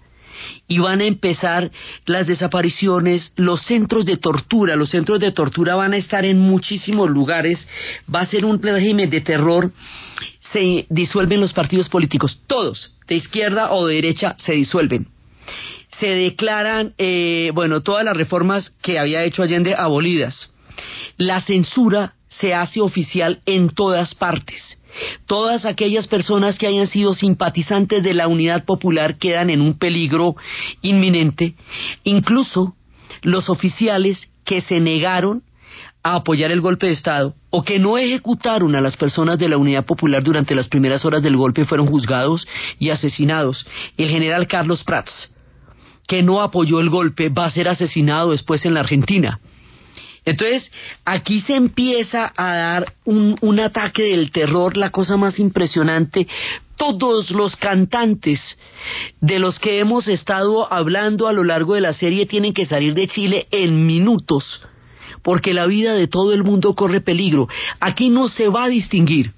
y 0.66 0.78
van 0.78 1.00
a 1.00 1.04
empezar 1.04 1.70
las 2.06 2.26
desapariciones, 2.26 3.32
los 3.36 3.62
centros 3.62 4.04
de 4.06 4.16
tortura, 4.16 4.76
los 4.76 4.90
centros 4.90 5.20
de 5.20 5.32
tortura 5.32 5.74
van 5.74 5.92
a 5.92 5.96
estar 5.96 6.24
en 6.24 6.38
muchísimos 6.38 7.10
lugares, 7.10 7.68
va 8.12 8.20
a 8.20 8.26
ser 8.26 8.44
un 8.44 8.60
régimen 8.60 9.10
de 9.10 9.20
terror, 9.20 9.72
se 10.52 10.86
disuelven 10.88 11.40
los 11.40 11.52
partidos 11.52 11.88
políticos, 11.88 12.42
todos, 12.46 12.96
de 13.06 13.16
izquierda 13.16 13.72
o 13.72 13.86
de 13.86 13.96
derecha, 13.96 14.36
se 14.38 14.52
disuelven 14.52 15.08
se 15.98 16.08
declaran, 16.08 16.94
eh, 16.98 17.50
bueno, 17.54 17.82
todas 17.82 18.04
las 18.04 18.16
reformas 18.16 18.70
que 18.82 18.98
había 18.98 19.24
hecho 19.24 19.42
Allende 19.42 19.74
abolidas. 19.76 20.54
La 21.16 21.40
censura 21.42 22.14
se 22.28 22.54
hace 22.54 22.80
oficial 22.80 23.40
en 23.44 23.68
todas 23.68 24.14
partes. 24.14 24.82
Todas 25.26 25.66
aquellas 25.66 26.06
personas 26.06 26.58
que 26.58 26.66
hayan 26.66 26.86
sido 26.86 27.14
simpatizantes 27.14 28.02
de 28.02 28.14
la 28.14 28.28
unidad 28.28 28.64
popular 28.64 29.18
quedan 29.18 29.50
en 29.50 29.60
un 29.60 29.78
peligro 29.78 30.36
inminente. 30.80 31.54
Incluso 32.04 32.74
los 33.22 33.50
oficiales 33.50 34.30
que 34.44 34.62
se 34.62 34.80
negaron 34.80 35.42
a 36.02 36.14
apoyar 36.16 36.50
el 36.50 36.60
golpe 36.60 36.86
de 36.86 36.92
Estado 36.92 37.34
o 37.50 37.62
que 37.62 37.78
no 37.78 37.98
ejecutaron 37.98 38.74
a 38.74 38.80
las 38.80 38.96
personas 38.96 39.38
de 39.38 39.48
la 39.48 39.58
Unidad 39.58 39.84
Popular 39.84 40.22
durante 40.22 40.54
las 40.54 40.68
primeras 40.68 41.04
horas 41.04 41.22
del 41.22 41.36
golpe 41.36 41.64
fueron 41.64 41.88
juzgados 41.88 42.46
y 42.78 42.90
asesinados. 42.90 43.66
El 43.96 44.08
general 44.08 44.46
Carlos 44.46 44.84
Prats, 44.84 45.34
que 46.06 46.22
no 46.22 46.40
apoyó 46.40 46.80
el 46.80 46.88
golpe 46.88 47.28
va 47.28 47.46
a 47.46 47.50
ser 47.50 47.68
asesinado 47.68 48.30
después 48.30 48.64
en 48.64 48.74
la 48.74 48.80
Argentina. 48.80 49.40
Entonces, 50.24 50.70
aquí 51.04 51.40
se 51.40 51.54
empieza 51.54 52.32
a 52.36 52.54
dar 52.54 52.92
un, 53.04 53.36
un, 53.40 53.58
ataque 53.58 54.02
del 54.02 54.30
terror, 54.30 54.76
la 54.76 54.90
cosa 54.90 55.16
más 55.16 55.38
impresionante. 55.38 56.28
Todos 56.76 57.30
los 57.30 57.56
cantantes 57.56 58.58
de 59.20 59.38
los 59.38 59.58
que 59.58 59.78
hemos 59.78 60.08
estado 60.08 60.70
hablando 60.70 61.26
a 61.26 61.32
lo 61.32 61.42
largo 61.42 61.74
de 61.74 61.80
la 61.80 61.94
serie 61.94 62.26
tienen 62.26 62.52
que 62.52 62.66
salir 62.66 62.94
de 62.94 63.08
Chile 63.08 63.46
en 63.50 63.86
minutos, 63.86 64.62
porque 65.22 65.54
la 65.54 65.66
vida 65.66 65.94
de 65.94 66.08
todo 66.08 66.32
el 66.32 66.44
mundo 66.44 66.74
corre 66.74 67.00
peligro. 67.00 67.48
Aquí 67.80 68.08
no 68.08 68.28
se 68.28 68.48
va 68.48 68.64
a 68.64 68.68
distinguir. 68.68 69.32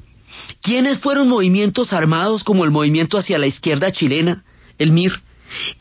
Quiénes 0.62 0.98
fueron 0.98 1.28
movimientos 1.28 1.92
armados 1.92 2.42
como 2.44 2.64
el 2.64 2.70
movimiento 2.70 3.18
hacia 3.18 3.38
la 3.38 3.46
izquierda 3.46 3.92
chilena, 3.92 4.44
el 4.78 4.92
MIR, 4.92 5.20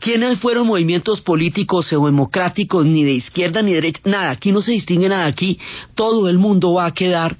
¿Quiénes 0.00 0.38
fueron 0.38 0.66
movimientos 0.66 1.20
políticos 1.20 1.92
o 1.92 2.06
democráticos, 2.06 2.84
ni 2.84 3.04
de 3.04 3.12
izquierda 3.12 3.62
ni 3.62 3.70
de 3.70 3.76
derecha? 3.76 4.00
Nada, 4.04 4.30
aquí 4.30 4.52
no 4.52 4.60
se 4.60 4.72
distingue 4.72 5.08
nada, 5.08 5.26
aquí 5.26 5.58
todo 5.94 6.28
el 6.28 6.38
mundo 6.38 6.74
va 6.74 6.86
a 6.86 6.94
quedar 6.94 7.36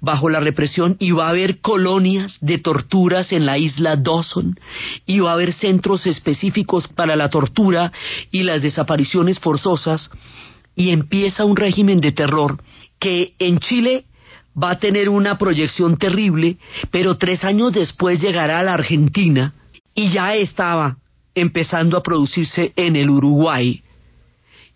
bajo 0.00 0.28
la 0.28 0.40
represión 0.40 0.96
y 0.98 1.12
va 1.12 1.26
a 1.26 1.30
haber 1.30 1.60
colonias 1.60 2.38
de 2.40 2.58
torturas 2.58 3.32
en 3.32 3.46
la 3.46 3.58
isla 3.58 3.96
Dawson 3.96 4.58
y 5.06 5.20
va 5.20 5.30
a 5.30 5.34
haber 5.34 5.52
centros 5.52 6.06
específicos 6.06 6.88
para 6.88 7.16
la 7.16 7.28
tortura 7.28 7.92
y 8.30 8.42
las 8.42 8.62
desapariciones 8.62 9.38
forzosas 9.38 10.10
y 10.76 10.90
empieza 10.90 11.44
un 11.44 11.56
régimen 11.56 11.98
de 11.98 12.12
terror 12.12 12.62
que 13.00 13.32
en 13.38 13.58
Chile 13.58 14.04
va 14.62 14.70
a 14.72 14.78
tener 14.78 15.08
una 15.08 15.38
proyección 15.38 15.96
terrible, 15.96 16.58
pero 16.90 17.16
tres 17.16 17.42
años 17.44 17.72
después 17.72 18.20
llegará 18.20 18.60
a 18.60 18.62
la 18.62 18.74
Argentina 18.74 19.54
y 19.94 20.08
ya 20.10 20.34
estaba 20.34 20.98
empezando 21.34 21.96
a 21.96 22.02
producirse 22.02 22.72
en 22.76 22.96
el 22.96 23.10
Uruguay. 23.10 23.82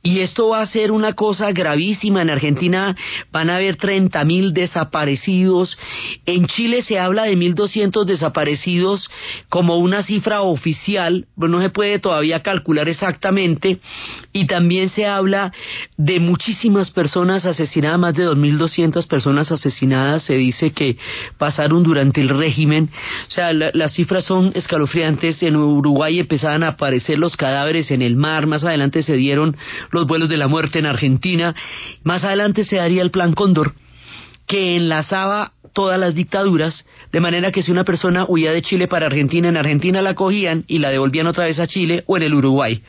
Y 0.02 0.20
esto 0.20 0.48
va 0.48 0.62
a 0.62 0.66
ser 0.66 0.92
una 0.92 1.12
cosa 1.12 1.52
gravísima. 1.52 2.22
En 2.22 2.30
Argentina 2.30 2.96
van 3.30 3.50
a 3.50 3.56
haber 3.56 3.76
30 3.76 4.24
mil 4.24 4.54
desaparecidos. 4.54 5.76
En 6.24 6.46
Chile 6.46 6.80
se 6.80 6.98
habla 6.98 7.24
de 7.24 7.36
1.200 7.36 8.04
desaparecidos 8.06 9.10
como 9.50 9.76
una 9.76 10.02
cifra 10.02 10.40
oficial. 10.40 11.26
No 11.36 11.60
se 11.60 11.68
puede 11.68 11.98
todavía 11.98 12.40
calcular 12.40 12.88
exactamente. 12.88 13.80
Y 14.32 14.46
también 14.46 14.88
se 14.88 15.06
habla 15.06 15.52
de 15.98 16.18
muchísimas 16.18 16.90
personas 16.90 17.44
asesinadas, 17.44 17.98
más 17.98 18.14
de 18.14 18.26
2.200 18.26 19.06
personas 19.06 19.52
asesinadas. 19.52 20.22
Se 20.22 20.34
dice 20.34 20.70
que 20.70 20.96
pasaron 21.36 21.82
durante 21.82 22.22
el 22.22 22.30
régimen. 22.30 22.88
O 23.28 23.30
sea, 23.30 23.52
las 23.52 23.92
cifras 23.92 24.24
son 24.24 24.52
escalofriantes. 24.54 25.42
En 25.42 25.56
Uruguay 25.56 26.20
empezaban 26.20 26.62
a 26.62 26.68
aparecer 26.68 27.18
los 27.18 27.36
cadáveres 27.36 27.90
en 27.90 28.00
el 28.00 28.16
mar. 28.16 28.46
Más 28.46 28.64
adelante 28.64 29.02
se 29.02 29.16
dieron 29.16 29.58
los 29.90 30.07
vuelos 30.07 30.29
de 30.29 30.37
la 30.37 30.48
muerte 30.48 30.79
en 30.79 30.87
Argentina. 30.87 31.55
Más 32.03 32.24
adelante 32.24 32.64
se 32.64 32.76
daría 32.76 33.03
el 33.03 33.11
Plan 33.11 33.33
Cóndor, 33.33 33.74
que 34.46 34.76
enlazaba 34.76 35.53
todas 35.72 35.98
las 35.98 36.14
dictaduras, 36.14 36.85
de 37.12 37.20
manera 37.20 37.50
que 37.50 37.62
si 37.62 37.72
una 37.72 37.85
persona 37.85 38.24
huía 38.28 38.52
de 38.52 38.62
Chile 38.62 38.88
para 38.88 39.06
Argentina, 39.06 39.48
en 39.48 39.56
Argentina 39.56 40.02
la 40.02 40.14
cogían 40.14 40.64
y 40.66 40.78
la 40.78 40.90
devolvían 40.90 41.26
otra 41.26 41.44
vez 41.44 41.59
a 41.59 41.66
Chile 41.66 42.04
o 42.06 42.16
en 42.16 42.22
el 42.24 42.35
Uruguay. 42.35 42.83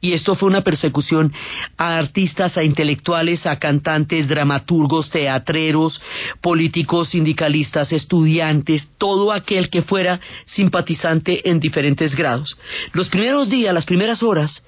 Y 0.00 0.12
esto 0.12 0.34
fue 0.34 0.48
una 0.48 0.62
persecución 0.62 1.32
a 1.76 1.98
artistas, 1.98 2.56
a 2.56 2.64
intelectuales, 2.64 3.46
a 3.46 3.58
cantantes, 3.58 4.28
dramaturgos, 4.28 5.10
teatreros, 5.10 6.00
políticos, 6.40 7.10
sindicalistas, 7.10 7.92
estudiantes, 7.92 8.88
todo 8.98 9.32
aquel 9.32 9.68
que 9.68 9.82
fuera 9.82 10.20
simpatizante 10.46 11.50
en 11.50 11.60
diferentes 11.60 12.16
grados. 12.16 12.56
Los 12.92 13.08
primeros 13.08 13.48
días, 13.50 13.74
las 13.74 13.84
primeras 13.84 14.22
horas, 14.22 14.64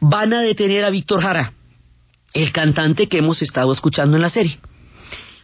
van 0.00 0.32
a 0.32 0.40
detener 0.42 0.84
a 0.84 0.90
Víctor 0.90 1.22
Jara, 1.22 1.52
el 2.34 2.50
cantante 2.52 3.06
que 3.06 3.18
hemos 3.18 3.40
estado 3.42 3.72
escuchando 3.72 4.16
en 4.16 4.22
la 4.22 4.30
serie. 4.30 4.58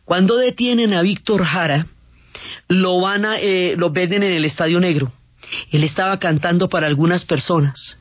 Cuando 0.09 0.39
detienen 0.39 0.95
a 0.95 1.03
Víctor 1.03 1.45
Jara, 1.45 1.87
lo 2.67 2.99
van 2.99 3.27
a, 3.27 3.39
eh, 3.39 3.75
lo 3.77 3.91
venden 3.91 4.23
en 4.23 4.33
el 4.33 4.47
Estadio 4.47 4.81
Negro. 4.81 5.13
Él 5.71 5.85
estaba 5.85 6.19
cantando 6.19 6.71
para 6.71 6.87
algunas 6.87 7.27
personas. 7.27 7.99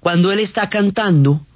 Cuando 0.00 0.32
él 0.32 0.40
está 0.40 0.68
cantando, 0.68 1.46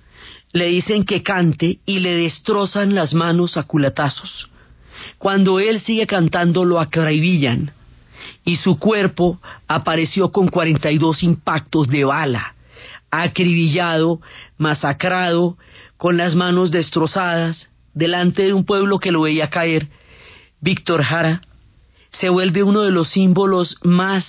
le 0.53 0.69
dicen 0.69 1.05
que 1.05 1.25
cante 1.25 1.81
y 1.87 1.99
le 1.99 2.15
destrozan 2.19 2.95
las 2.95 3.15
manos 3.15 3.57
a 3.57 3.65
culatazos. 3.65 4.49
Cuando 5.19 5.59
él 5.59 5.81
sigue 5.81 6.07
cantando, 6.07 6.65
lo 6.65 6.79
acribillan 6.79 7.73
y 8.45 8.59
su 8.59 8.79
cuerpo 8.79 9.41
apareció 9.67 10.31
con 10.31 10.47
42 10.47 11.25
impactos 11.25 11.89
de 11.89 12.05
bala, 12.05 12.55
acribillado, 13.11 14.21
masacrado, 14.57 15.57
con 15.97 16.17
las 16.17 16.37
manos 16.37 16.71
destrozadas, 16.71 17.71
delante 18.01 18.45
de 18.45 18.55
un 18.55 18.65
pueblo 18.65 18.99
que 18.99 19.13
lo 19.13 19.21
veía 19.21 19.51
caer, 19.51 19.87
Víctor 20.61 21.03
Jara 21.03 21.43
se 22.09 22.31
vuelve 22.31 22.63
uno 22.63 22.81
de 22.81 22.91
los 22.91 23.11
símbolos 23.11 23.77
más 23.85 24.25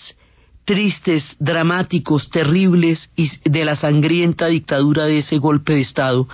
tristes, 0.65 1.23
dramáticos, 1.39 2.29
terribles 2.29 3.11
de 3.43 3.65
la 3.65 3.75
sangrienta 3.75 4.47
dictadura 4.47 5.05
de 5.05 5.19
ese 5.19 5.37
golpe 5.37 5.73
de 5.73 5.81
Estado 5.81 6.27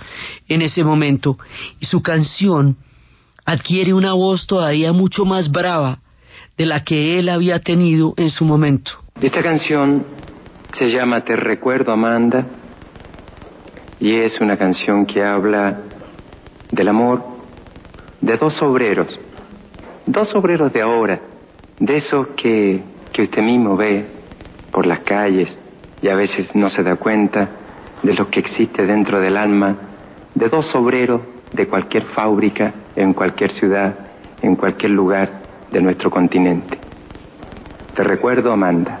en 0.48 0.62
ese 0.62 0.84
momento. 0.84 1.38
Y 1.80 1.86
su 1.86 2.02
canción 2.02 2.76
adquiere 3.46 3.94
una 3.94 4.12
voz 4.12 4.46
todavía 4.46 4.92
mucho 4.92 5.24
más 5.24 5.50
brava 5.50 6.00
de 6.58 6.66
la 6.66 6.82
que 6.82 7.18
él 7.18 7.28
había 7.28 7.60
tenido 7.60 8.14
en 8.16 8.30
su 8.30 8.44
momento. 8.44 8.90
Esta 9.20 9.42
canción 9.42 10.04
se 10.72 10.90
llama 10.90 11.24
Te 11.24 11.36
recuerdo 11.36 11.92
Amanda 11.92 12.46
y 14.00 14.14
es 14.16 14.40
una 14.40 14.56
canción 14.56 15.06
que 15.06 15.22
habla 15.22 15.87
del 16.70 16.88
amor 16.88 17.22
de 18.20 18.36
dos 18.36 18.60
obreros, 18.62 19.18
dos 20.06 20.34
obreros 20.34 20.72
de 20.72 20.82
ahora, 20.82 21.20
de 21.78 21.96
esos 21.96 22.28
que 22.28 22.82
que 23.18 23.22
usted 23.22 23.42
mismo 23.42 23.76
ve 23.76 24.06
por 24.70 24.86
las 24.86 25.00
calles 25.00 25.58
y 26.00 26.08
a 26.08 26.14
veces 26.14 26.54
no 26.54 26.70
se 26.70 26.84
da 26.84 26.94
cuenta 26.94 27.48
de 28.00 28.14
lo 28.14 28.30
que 28.30 28.38
existe 28.38 28.86
dentro 28.86 29.20
del 29.20 29.36
alma 29.36 29.76
de 30.36 30.48
dos 30.48 30.72
obreros 30.76 31.22
de 31.52 31.66
cualquier 31.66 32.04
fábrica, 32.04 32.72
en 32.94 33.14
cualquier 33.14 33.50
ciudad, 33.50 33.92
en 34.40 34.54
cualquier 34.54 34.92
lugar 34.92 35.30
de 35.72 35.80
nuestro 35.80 36.10
continente. 36.10 36.78
Te 37.96 38.04
recuerdo, 38.04 38.52
Amanda. 38.52 39.00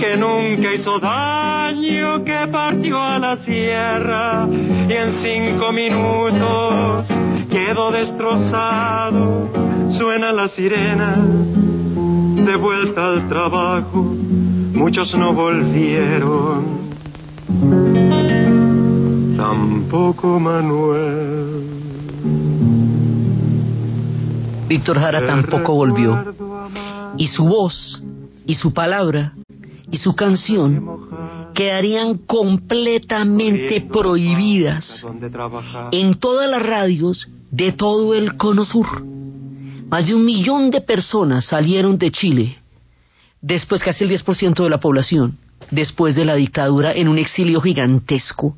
que 0.00 0.16
nunca 0.16 0.72
hizo 0.72 0.98
daño, 0.98 2.24
que 2.24 2.48
partió 2.50 2.98
a 2.98 3.18
la 3.18 3.36
sierra 3.36 4.48
y 4.48 4.92
en 4.92 5.12
cinco 5.22 5.72
minutos 5.72 7.06
quedó 7.50 7.90
destrozado. 7.90 9.50
Suena 9.90 10.32
la 10.32 10.48
sirena 10.48 11.16
de 11.18 12.56
vuelta 12.56 13.08
al 13.08 13.28
trabajo, 13.28 14.02
muchos 14.72 15.14
no 15.16 15.34
volvieron, 15.34 16.64
tampoco 19.36 20.40
Manuel. 20.40 21.60
Víctor 24.66 24.98
Jara 24.98 25.26
tampoco 25.26 25.74
volvió. 25.74 26.24
Y 27.18 27.26
su 27.26 27.44
voz, 27.44 28.02
y 28.46 28.54
su 28.54 28.72
palabra, 28.72 29.34
y 29.90 29.96
su 29.96 30.14
canción 30.14 31.52
quedarían 31.54 32.18
completamente 32.18 33.80
prohibidas 33.80 35.04
en 35.92 36.14
todas 36.14 36.50
las 36.50 36.62
radios 36.62 37.28
de 37.50 37.72
todo 37.72 38.14
el 38.14 38.36
cono 38.36 38.64
sur. 38.64 39.04
Más 39.88 40.06
de 40.06 40.14
un 40.14 40.24
millón 40.24 40.70
de 40.70 40.80
personas 40.80 41.46
salieron 41.46 41.98
de 41.98 42.12
Chile, 42.12 42.58
después 43.42 43.82
casi 43.82 44.04
el 44.04 44.10
10% 44.10 44.62
de 44.62 44.70
la 44.70 44.78
población, 44.78 45.36
después 45.70 46.14
de 46.14 46.24
la 46.24 46.36
dictadura 46.36 46.92
en 46.92 47.08
un 47.08 47.18
exilio 47.18 47.60
gigantesco 47.60 48.56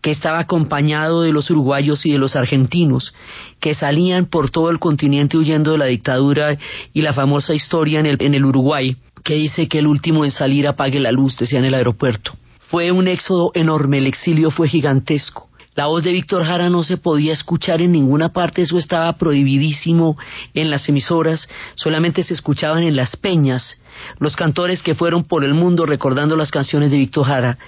que 0.00 0.10
estaba 0.10 0.40
acompañado 0.40 1.22
de 1.22 1.32
los 1.32 1.48
uruguayos 1.50 2.04
y 2.04 2.12
de 2.12 2.18
los 2.18 2.34
argentinos, 2.34 3.14
que 3.60 3.72
salían 3.72 4.26
por 4.26 4.50
todo 4.50 4.70
el 4.70 4.80
continente 4.80 5.38
huyendo 5.38 5.72
de 5.72 5.78
la 5.78 5.84
dictadura 5.86 6.58
y 6.92 7.02
la 7.02 7.12
famosa 7.12 7.54
historia 7.54 8.00
en 8.00 8.06
el, 8.06 8.16
en 8.20 8.34
el 8.34 8.44
Uruguay, 8.44 8.96
que 9.22 9.34
dice 9.34 9.68
que 9.68 9.78
el 9.78 9.86
último 9.86 10.24
en 10.24 10.30
salir 10.30 10.66
apague 10.66 11.00
la 11.00 11.12
luz, 11.12 11.36
decía 11.36 11.58
en 11.58 11.64
el 11.64 11.74
aeropuerto. 11.74 12.32
Fue 12.68 12.90
un 12.90 13.08
éxodo 13.08 13.52
enorme, 13.54 13.98
el 13.98 14.06
exilio 14.06 14.50
fue 14.50 14.68
gigantesco. 14.68 15.48
La 15.74 15.86
voz 15.86 16.02
de 16.02 16.12
Víctor 16.12 16.44
Jara 16.44 16.68
no 16.68 16.84
se 16.84 16.98
podía 16.98 17.32
escuchar 17.32 17.80
en 17.80 17.92
ninguna 17.92 18.30
parte, 18.30 18.62
eso 18.62 18.76
estaba 18.76 19.12
prohibidísimo 19.14 20.18
en 20.52 20.70
las 20.70 20.86
emisoras, 20.88 21.48
solamente 21.76 22.22
se 22.22 22.34
escuchaban 22.34 22.82
en 22.82 22.96
las 22.96 23.16
peñas 23.16 23.78
los 24.18 24.36
cantores 24.36 24.82
que 24.82 24.94
fueron 24.94 25.24
por 25.24 25.44
el 25.44 25.54
mundo 25.54 25.86
recordando 25.86 26.36
las 26.36 26.50
canciones 26.50 26.90
de 26.90 26.98
Víctor 26.98 27.26
Jara 27.26 27.58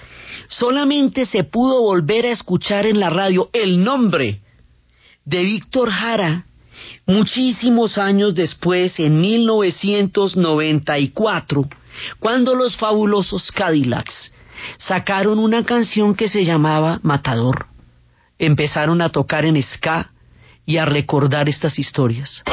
solamente 0.47 1.25
se 1.25 1.43
pudo 1.43 1.81
volver 1.81 2.25
a 2.25 2.31
escuchar 2.31 2.85
en 2.85 2.99
la 2.99 3.09
radio 3.09 3.49
el 3.53 3.83
nombre 3.83 4.41
de 5.25 5.43
Víctor 5.43 5.89
Jara 5.89 6.45
muchísimos 7.05 7.97
años 7.97 8.35
después, 8.35 8.99
en 8.99 9.21
1994, 9.21 11.65
cuando 12.19 12.55
los 12.55 12.75
fabulosos 12.77 13.51
Cadillacs 13.51 14.33
sacaron 14.77 15.39
una 15.39 15.63
canción 15.63 16.15
que 16.15 16.27
se 16.27 16.45
llamaba 16.45 16.99
Matador. 17.03 17.67
Empezaron 18.37 19.01
a 19.01 19.09
tocar 19.09 19.45
en 19.45 19.61
ska 19.61 20.11
y 20.65 20.77
a 20.77 20.85
recordar 20.85 21.47
estas 21.47 21.79
historias. 21.79 22.43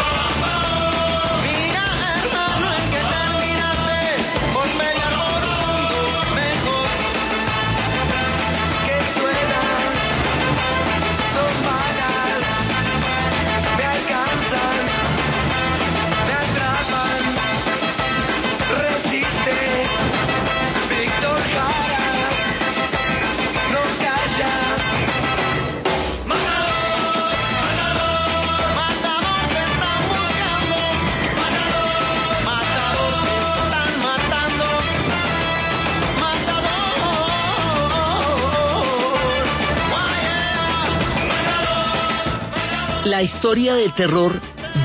La 43.22 43.26
historia 43.26 43.74
del 43.74 43.94
terror 43.94 44.32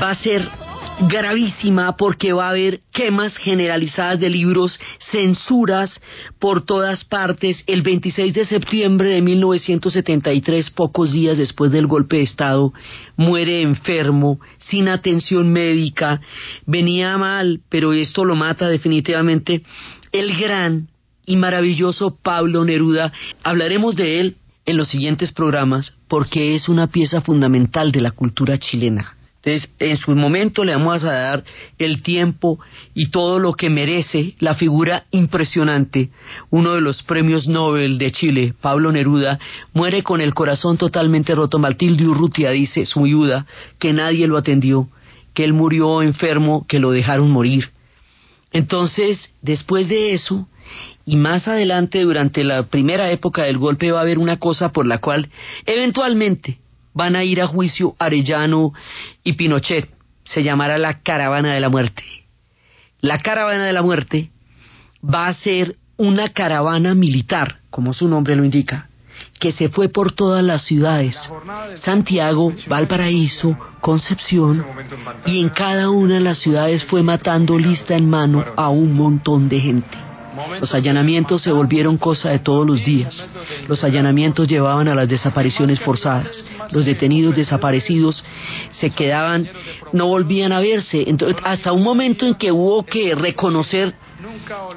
va 0.00 0.10
a 0.10 0.14
ser 0.14 0.48
gravísima 1.08 1.96
porque 1.96 2.32
va 2.32 2.46
a 2.46 2.50
haber 2.50 2.82
quemas 2.92 3.36
generalizadas 3.36 4.20
de 4.20 4.30
libros, 4.30 4.78
censuras 5.10 6.00
por 6.38 6.64
todas 6.64 7.04
partes. 7.04 7.64
El 7.66 7.82
26 7.82 8.32
de 8.32 8.44
septiembre 8.44 9.10
de 9.10 9.22
1973, 9.22 10.70
pocos 10.70 11.10
días 11.10 11.36
después 11.36 11.72
del 11.72 11.88
golpe 11.88 12.18
de 12.18 12.22
Estado, 12.22 12.72
muere 13.16 13.60
enfermo, 13.62 14.38
sin 14.58 14.86
atención 14.86 15.52
médica, 15.52 16.20
venía 16.64 17.18
mal, 17.18 17.62
pero 17.68 17.92
esto 17.92 18.24
lo 18.24 18.36
mata 18.36 18.68
definitivamente. 18.68 19.64
El 20.12 20.36
gran 20.36 20.86
y 21.26 21.34
maravilloso 21.34 22.16
Pablo 22.22 22.64
Neruda, 22.64 23.12
hablaremos 23.42 23.96
de 23.96 24.20
él 24.20 24.36
en 24.68 24.76
los 24.76 24.88
siguientes 24.88 25.32
programas 25.32 25.94
porque 26.08 26.54
es 26.54 26.68
una 26.68 26.88
pieza 26.88 27.22
fundamental 27.22 27.90
de 27.90 28.02
la 28.02 28.10
cultura 28.10 28.58
chilena. 28.58 29.14
Entonces, 29.42 29.74
en 29.78 29.96
su 29.96 30.14
momento 30.14 30.62
le 30.62 30.74
vamos 30.74 31.04
a 31.04 31.12
dar 31.12 31.44
el 31.78 32.02
tiempo 32.02 32.58
y 32.92 33.10
todo 33.10 33.38
lo 33.38 33.54
que 33.54 33.70
merece 33.70 34.34
la 34.40 34.54
figura 34.54 35.04
impresionante. 35.10 36.10
Uno 36.50 36.74
de 36.74 36.82
los 36.82 37.02
premios 37.02 37.48
Nobel 37.48 37.96
de 37.96 38.12
Chile, 38.12 38.52
Pablo 38.60 38.92
Neruda, 38.92 39.38
muere 39.72 40.02
con 40.02 40.20
el 40.20 40.34
corazón 40.34 40.76
totalmente 40.76 41.34
roto. 41.34 41.58
Matilde 41.58 42.06
Urrutia 42.06 42.50
dice, 42.50 42.84
su 42.84 43.02
viuda, 43.02 43.46
que 43.78 43.94
nadie 43.94 44.26
lo 44.26 44.36
atendió, 44.36 44.90
que 45.32 45.44
él 45.44 45.54
murió 45.54 46.02
enfermo, 46.02 46.66
que 46.68 46.78
lo 46.78 46.90
dejaron 46.90 47.30
morir. 47.30 47.70
Entonces, 48.52 49.34
después 49.40 49.88
de 49.88 50.12
eso, 50.12 50.46
y 51.08 51.16
más 51.16 51.48
adelante, 51.48 52.02
durante 52.02 52.44
la 52.44 52.64
primera 52.64 53.10
época 53.10 53.44
del 53.44 53.56
golpe, 53.56 53.90
va 53.90 54.00
a 54.00 54.02
haber 54.02 54.18
una 54.18 54.36
cosa 54.36 54.74
por 54.74 54.86
la 54.86 54.98
cual 54.98 55.30
eventualmente 55.64 56.58
van 56.92 57.16
a 57.16 57.24
ir 57.24 57.40
a 57.40 57.46
juicio 57.46 57.96
Arellano 57.98 58.74
y 59.24 59.32
Pinochet. 59.32 59.88
Se 60.24 60.42
llamará 60.42 60.76
la 60.76 61.00
caravana 61.00 61.54
de 61.54 61.60
la 61.60 61.70
muerte. 61.70 62.04
La 63.00 63.20
caravana 63.20 63.64
de 63.64 63.72
la 63.72 63.80
muerte 63.80 64.28
va 65.02 65.28
a 65.28 65.32
ser 65.32 65.76
una 65.96 66.28
caravana 66.28 66.94
militar, 66.94 67.60
como 67.70 67.94
su 67.94 68.06
nombre 68.06 68.36
lo 68.36 68.44
indica, 68.44 68.90
que 69.40 69.52
se 69.52 69.70
fue 69.70 69.88
por 69.88 70.12
todas 70.12 70.44
las 70.44 70.66
ciudades, 70.66 71.16
Santiago, 71.76 72.52
Valparaíso, 72.66 73.56
Concepción, 73.80 74.62
y 75.24 75.40
en 75.40 75.48
cada 75.48 75.88
una 75.88 76.16
de 76.16 76.20
las 76.20 76.38
ciudades 76.38 76.84
fue 76.84 77.02
matando 77.02 77.58
lista 77.58 77.96
en 77.96 78.10
mano 78.10 78.44
a 78.56 78.68
un 78.68 78.92
montón 78.92 79.48
de 79.48 79.58
gente. 79.58 80.07
Los 80.60 80.74
allanamientos 80.74 81.42
se 81.42 81.52
volvieron 81.52 81.98
cosa 81.98 82.30
de 82.30 82.38
todos 82.38 82.66
los 82.66 82.84
días. 82.84 83.26
Los 83.66 83.84
allanamientos 83.84 84.46
llevaban 84.46 84.88
a 84.88 84.94
las 84.94 85.08
desapariciones 85.08 85.80
forzadas. 85.80 86.44
Los 86.72 86.84
detenidos 86.84 87.36
desaparecidos 87.36 88.24
se 88.70 88.90
quedaban, 88.90 89.48
no 89.92 90.06
volvían 90.06 90.52
a 90.52 90.60
verse. 90.60 91.04
Entonces, 91.06 91.40
hasta 91.44 91.72
un 91.72 91.82
momento 91.82 92.26
en 92.26 92.34
que 92.34 92.52
hubo 92.52 92.84
que 92.84 93.14
reconocer 93.14 93.94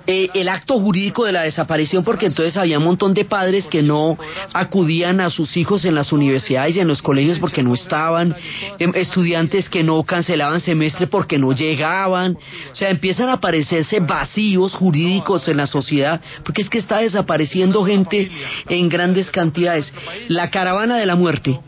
eh, 0.05 0.29
el 0.35 0.49
acto 0.49 0.79
jurídico 0.79 1.25
de 1.25 1.31
la 1.31 1.43
desaparición, 1.43 2.03
porque 2.03 2.27
entonces 2.27 2.57
había 2.57 2.77
un 2.77 2.83
montón 2.83 3.13
de 3.13 3.25
padres 3.25 3.65
que 3.67 3.81
no 3.81 4.17
acudían 4.53 5.19
a 5.19 5.29
sus 5.29 5.57
hijos 5.57 5.83
en 5.85 5.95
las 5.95 6.11
universidades 6.11 6.75
y 6.75 6.79
en 6.79 6.87
los 6.87 7.01
colegios 7.01 7.39
porque 7.39 7.63
no 7.63 7.73
estaban, 7.73 8.35
em, 8.77 8.91
estudiantes 8.95 9.67
que 9.67 9.83
no 9.83 10.03
cancelaban 10.03 10.59
semestre 10.59 11.07
porque 11.07 11.39
no 11.39 11.53
llegaban, 11.53 12.37
o 12.71 12.75
sea, 12.75 12.89
empiezan 12.89 13.29
a 13.29 13.33
aparecerse 13.33 13.99
vacíos 13.99 14.75
jurídicos 14.75 15.47
en 15.47 15.57
la 15.57 15.67
sociedad, 15.67 16.21
porque 16.43 16.61
es 16.61 16.69
que 16.69 16.77
está 16.77 16.99
desapareciendo 16.99 17.83
gente 17.83 18.29
en 18.69 18.89
grandes 18.89 19.31
cantidades. 19.31 19.91
La 20.27 20.51
caravana 20.51 20.97
de 20.97 21.05
la 21.07 21.15
muerte 21.15 21.59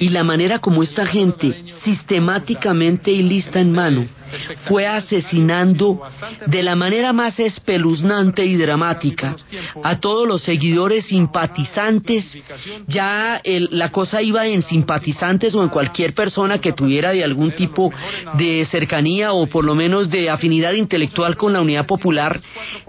y 0.00 0.08
la 0.08 0.24
manera 0.24 0.58
como 0.58 0.82
esta 0.82 1.06
gente 1.06 1.64
sistemáticamente 1.84 3.12
y 3.12 3.22
lista 3.22 3.60
en 3.60 3.72
mano 3.72 4.17
fue 4.64 4.86
asesinando 4.86 6.00
de 6.46 6.62
la 6.62 6.76
manera 6.76 7.12
más 7.12 7.38
espeluznante 7.38 8.44
y 8.44 8.56
dramática 8.56 9.36
a 9.82 9.98
todos 9.98 10.26
los 10.26 10.42
seguidores 10.42 11.06
simpatizantes. 11.06 12.38
Ya 12.86 13.40
la 13.44 13.90
cosa 13.90 14.22
iba 14.22 14.46
en 14.46 14.62
simpatizantes 14.62 15.54
o 15.54 15.62
en 15.62 15.68
cualquier 15.68 16.14
persona 16.14 16.58
que 16.58 16.72
tuviera 16.72 17.12
de 17.12 17.24
algún 17.24 17.52
tipo 17.52 17.92
de 18.34 18.64
cercanía 18.66 19.32
o 19.32 19.46
por 19.46 19.64
lo 19.64 19.74
menos 19.74 20.10
de 20.10 20.30
afinidad 20.30 20.72
intelectual 20.72 21.36
con 21.36 21.52
la 21.52 21.60
unidad 21.60 21.86
popular, 21.86 22.40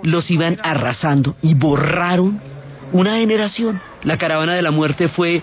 los 0.04 0.30
iban 0.32 0.58
arrasando 0.64 1.36
y 1.42 1.54
borraron 1.56 2.59
una 2.92 3.18
generación. 3.18 3.82
La 4.04 4.18
caravana 4.18 4.54
de 4.56 4.62
la 4.62 4.72
muerte 4.72 5.10
fue 5.10 5.42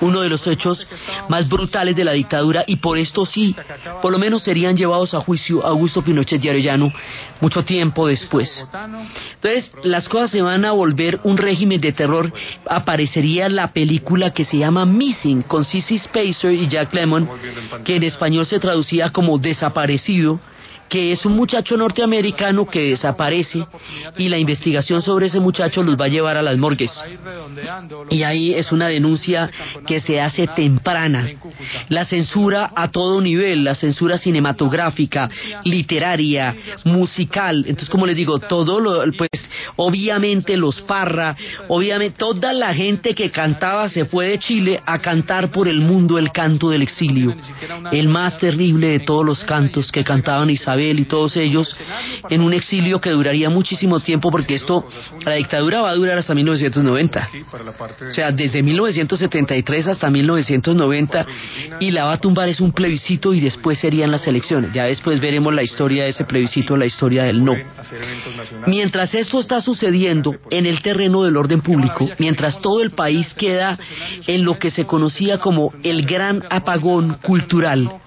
uno 0.00 0.20
de 0.20 0.28
los 0.28 0.46
hechos 0.46 0.86
más 1.28 1.48
brutales 1.48 1.94
de 1.94 2.04
la 2.04 2.12
dictadura 2.12 2.64
y 2.66 2.76
por 2.76 2.98
esto 2.98 3.26
sí, 3.26 3.54
por 4.00 4.12
lo 4.12 4.18
menos 4.18 4.42
serían 4.42 4.76
llevados 4.76 5.12
a 5.12 5.20
juicio 5.20 5.64
Augusto 5.64 6.02
Pinochet 6.02 6.42
y 6.42 6.48
Arellano 6.48 6.92
mucho 7.40 7.64
tiempo 7.64 8.06
después. 8.06 8.66
Entonces, 9.34 9.72
las 9.84 10.08
cosas 10.08 10.30
se 10.30 10.42
van 10.42 10.64
a 10.64 10.72
volver 10.72 11.20
un 11.24 11.36
régimen 11.36 11.80
de 11.80 11.92
terror. 11.92 12.32
Aparecería 12.66 13.48
la 13.48 13.72
película 13.72 14.32
que 14.32 14.44
se 14.44 14.58
llama 14.58 14.84
Missing 14.84 15.42
con 15.42 15.64
Cissy 15.64 15.98
Spacer 15.98 16.52
y 16.52 16.68
Jack 16.68 16.92
Lemmon, 16.94 17.28
que 17.84 17.96
en 17.96 18.04
español 18.04 18.46
se 18.46 18.58
traducía 18.58 19.10
como 19.10 19.38
Desaparecido 19.38 20.40
que 20.88 21.12
es 21.12 21.24
un 21.26 21.36
muchacho 21.36 21.76
norteamericano 21.76 22.66
que 22.66 22.90
desaparece 22.90 23.66
y 24.16 24.28
la 24.28 24.38
investigación 24.38 25.02
sobre 25.02 25.26
ese 25.26 25.40
muchacho 25.40 25.82
los 25.82 26.00
va 26.00 26.06
a 26.06 26.08
llevar 26.08 26.36
a 26.36 26.42
las 26.42 26.56
morgues. 26.56 26.92
Y 28.10 28.22
ahí 28.22 28.54
es 28.54 28.72
una 28.72 28.88
denuncia 28.88 29.50
que 29.86 30.00
se 30.00 30.20
hace 30.20 30.46
temprana. 30.46 31.28
La 31.88 32.04
censura 32.04 32.72
a 32.74 32.88
todo 32.88 33.20
nivel, 33.20 33.64
la 33.64 33.74
censura 33.74 34.16
cinematográfica, 34.16 35.28
literaria, 35.64 36.56
musical. 36.84 37.64
Entonces, 37.66 37.90
como 37.90 38.06
les 38.06 38.16
digo, 38.16 38.38
todo 38.38 38.80
lo, 38.80 39.12
pues, 39.12 39.50
obviamente 39.76 40.56
los 40.56 40.80
Parra, 40.82 41.36
obviamente 41.68 42.16
toda 42.18 42.52
la 42.52 42.72
gente 42.72 43.14
que 43.14 43.30
cantaba 43.30 43.88
se 43.88 44.06
fue 44.06 44.28
de 44.28 44.38
Chile 44.38 44.80
a 44.86 45.00
cantar 45.00 45.50
por 45.50 45.68
el 45.68 45.80
mundo 45.80 46.18
el 46.18 46.32
canto 46.32 46.70
del 46.70 46.82
exilio. 46.82 47.36
El 47.92 48.08
más 48.08 48.38
terrible 48.38 48.88
de 48.88 49.00
todos 49.00 49.24
los 49.24 49.44
cantos 49.44 49.92
que 49.92 50.04
cantaban 50.04 50.48
Isabel 50.48 50.77
y 50.78 51.04
todos 51.04 51.36
ellos 51.36 51.76
en 52.30 52.40
un 52.40 52.52
exilio 52.52 53.00
que 53.00 53.10
duraría 53.10 53.50
muchísimo 53.50 54.00
tiempo 54.00 54.30
porque 54.30 54.54
esto, 54.54 54.86
la 55.24 55.34
dictadura 55.34 55.80
va 55.80 55.90
a 55.90 55.94
durar 55.94 56.18
hasta 56.18 56.34
1990. 56.34 57.28
O 58.08 58.12
sea, 58.12 58.30
desde 58.32 58.62
1973 58.62 59.88
hasta 59.88 60.10
1990 60.10 61.26
y 61.80 61.90
la 61.90 62.04
va 62.04 62.12
a 62.12 62.18
tumbar 62.18 62.48
es 62.48 62.60
un 62.60 62.72
plebiscito 62.72 63.34
y 63.34 63.40
después 63.40 63.78
serían 63.78 64.10
las 64.10 64.26
elecciones. 64.26 64.72
Ya 64.72 64.84
después 64.84 65.20
veremos 65.20 65.54
la 65.54 65.62
historia 65.62 66.04
de 66.04 66.10
ese 66.10 66.24
plebiscito, 66.24 66.76
la 66.76 66.86
historia 66.86 67.24
del 67.24 67.44
no. 67.44 67.56
Mientras 68.66 69.14
esto 69.14 69.40
está 69.40 69.60
sucediendo 69.60 70.34
en 70.50 70.66
el 70.66 70.82
terreno 70.82 71.24
del 71.24 71.36
orden 71.36 71.60
público, 71.60 72.08
mientras 72.18 72.60
todo 72.60 72.82
el 72.82 72.90
país 72.90 73.34
queda 73.34 73.78
en 74.26 74.44
lo 74.44 74.58
que 74.58 74.70
se 74.70 74.86
conocía 74.86 75.38
como 75.38 75.72
el 75.82 76.06
gran 76.06 76.44
apagón 76.50 77.18
cultural, 77.22 78.00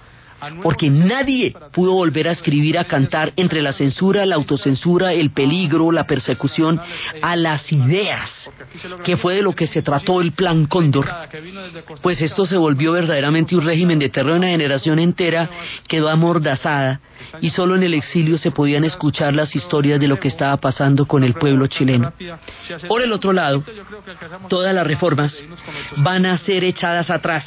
porque 0.62 0.90
nadie 0.90 1.54
pudo 1.72 1.92
volver 1.92 2.28
a 2.28 2.32
escribir, 2.32 2.78
a 2.78 2.84
cantar 2.84 3.32
entre 3.36 3.62
la 3.62 3.72
censura, 3.72 4.26
la 4.26 4.36
autocensura, 4.36 5.12
el 5.12 5.30
peligro, 5.30 5.92
la 5.92 6.04
persecución, 6.04 6.80
a 7.20 7.36
las 7.36 7.70
ideas, 7.72 8.50
que 9.04 9.16
fue 9.16 9.36
de 9.36 9.42
lo 9.42 9.54
que 9.54 9.66
se 9.66 9.82
trató 9.82 10.20
el 10.20 10.32
Plan 10.32 10.66
Cóndor. 10.66 11.08
Pues 12.02 12.20
esto 12.20 12.44
se 12.44 12.56
volvió 12.56 12.92
verdaderamente 12.92 13.54
un 13.54 13.64
régimen 13.64 13.98
de 13.98 14.08
terror, 14.08 14.36
una 14.36 14.48
generación 14.48 14.98
entera 14.98 15.48
quedó 15.88 16.08
amordazada 16.08 17.00
y 17.40 17.50
solo 17.50 17.76
en 17.76 17.84
el 17.84 17.94
exilio 17.94 18.38
se 18.38 18.50
podían 18.50 18.84
escuchar 18.84 19.34
las 19.34 19.54
historias 19.54 20.00
de 20.00 20.08
lo 20.08 20.18
que 20.18 20.28
estaba 20.28 20.56
pasando 20.56 21.06
con 21.06 21.22
el 21.22 21.34
pueblo 21.34 21.66
chileno. 21.66 22.12
Por 22.88 23.02
el 23.02 23.12
otro 23.12 23.32
lado, 23.32 23.62
todas 24.48 24.74
las 24.74 24.86
reformas 24.86 25.44
van 25.98 26.26
a 26.26 26.36
ser 26.38 26.64
echadas 26.64 27.10
atrás 27.10 27.46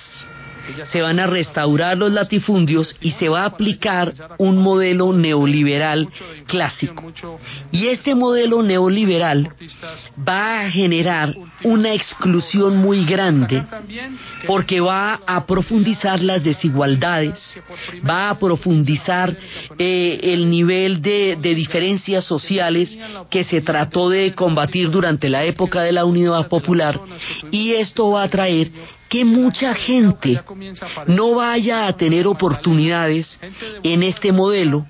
se 0.84 1.02
van 1.02 1.20
a 1.20 1.28
restaurar 1.28 1.98
los 1.98 2.12
latifundios 2.12 2.96
y 3.02 3.12
se 3.12 3.30
va 3.30 3.42
a 3.42 3.46
aplicar 3.46 4.14
un 4.38 4.58
modelo 4.58 5.14
neoliberal 5.14 6.10
clásico. 6.48 7.12
Y 7.72 7.88
este 7.88 8.16
modelo 8.16 8.62
neoliberal 8.62 9.50
va 10.28 10.62
a 10.62 10.72
generar 10.72 11.36
una 11.64 11.94
exclusión 11.94 12.78
muy 12.78 13.06
grande 13.06 13.64
porque 14.48 14.80
va 14.80 15.22
a 15.26 15.46
profundizar 15.46 16.22
las 16.22 16.44
desigualdades, 16.44 17.40
va 18.08 18.30
a 18.30 18.40
profundizar 18.40 19.36
eh, 19.78 20.20
el 20.24 20.50
nivel 20.50 21.02
de, 21.02 21.38
de 21.42 21.56
diferencias 21.56 22.26
sociales 22.26 22.98
que 23.30 23.44
se 23.44 23.62
trató 23.62 24.10
de 24.10 24.34
combatir 24.34 24.90
durante 24.90 25.30
la 25.30 25.44
época 25.44 25.82
de 25.82 25.92
la 25.92 26.06
unidad 26.06 26.48
popular 26.48 27.00
y 27.52 27.74
esto 27.74 28.12
va 28.12 28.24
a 28.24 28.30
traer 28.30 28.72
que 29.16 29.24
mucha 29.24 29.74
gente 29.76 30.42
no 31.08 31.36
vaya 31.36 31.88
a 31.88 31.94
tener 31.96 32.28
oportunidades 32.28 33.40
en 33.82 34.04
este 34.04 34.34
modelo 34.34 34.86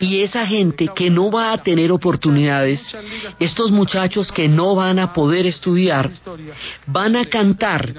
Y 0.00 0.22
esa 0.22 0.46
gente 0.46 0.88
que 0.96 1.10
no 1.10 1.30
va 1.30 1.52
a 1.52 1.58
tener 1.58 1.92
oportunidades, 1.92 2.80
estos 3.38 3.70
muchachos 3.70 4.32
que 4.32 4.48
no 4.48 4.74
van 4.74 4.98
a 4.98 5.12
poder 5.12 5.46
estudiar, 5.46 6.10
van 6.86 7.14
a 7.16 7.26
cantar 7.26 7.92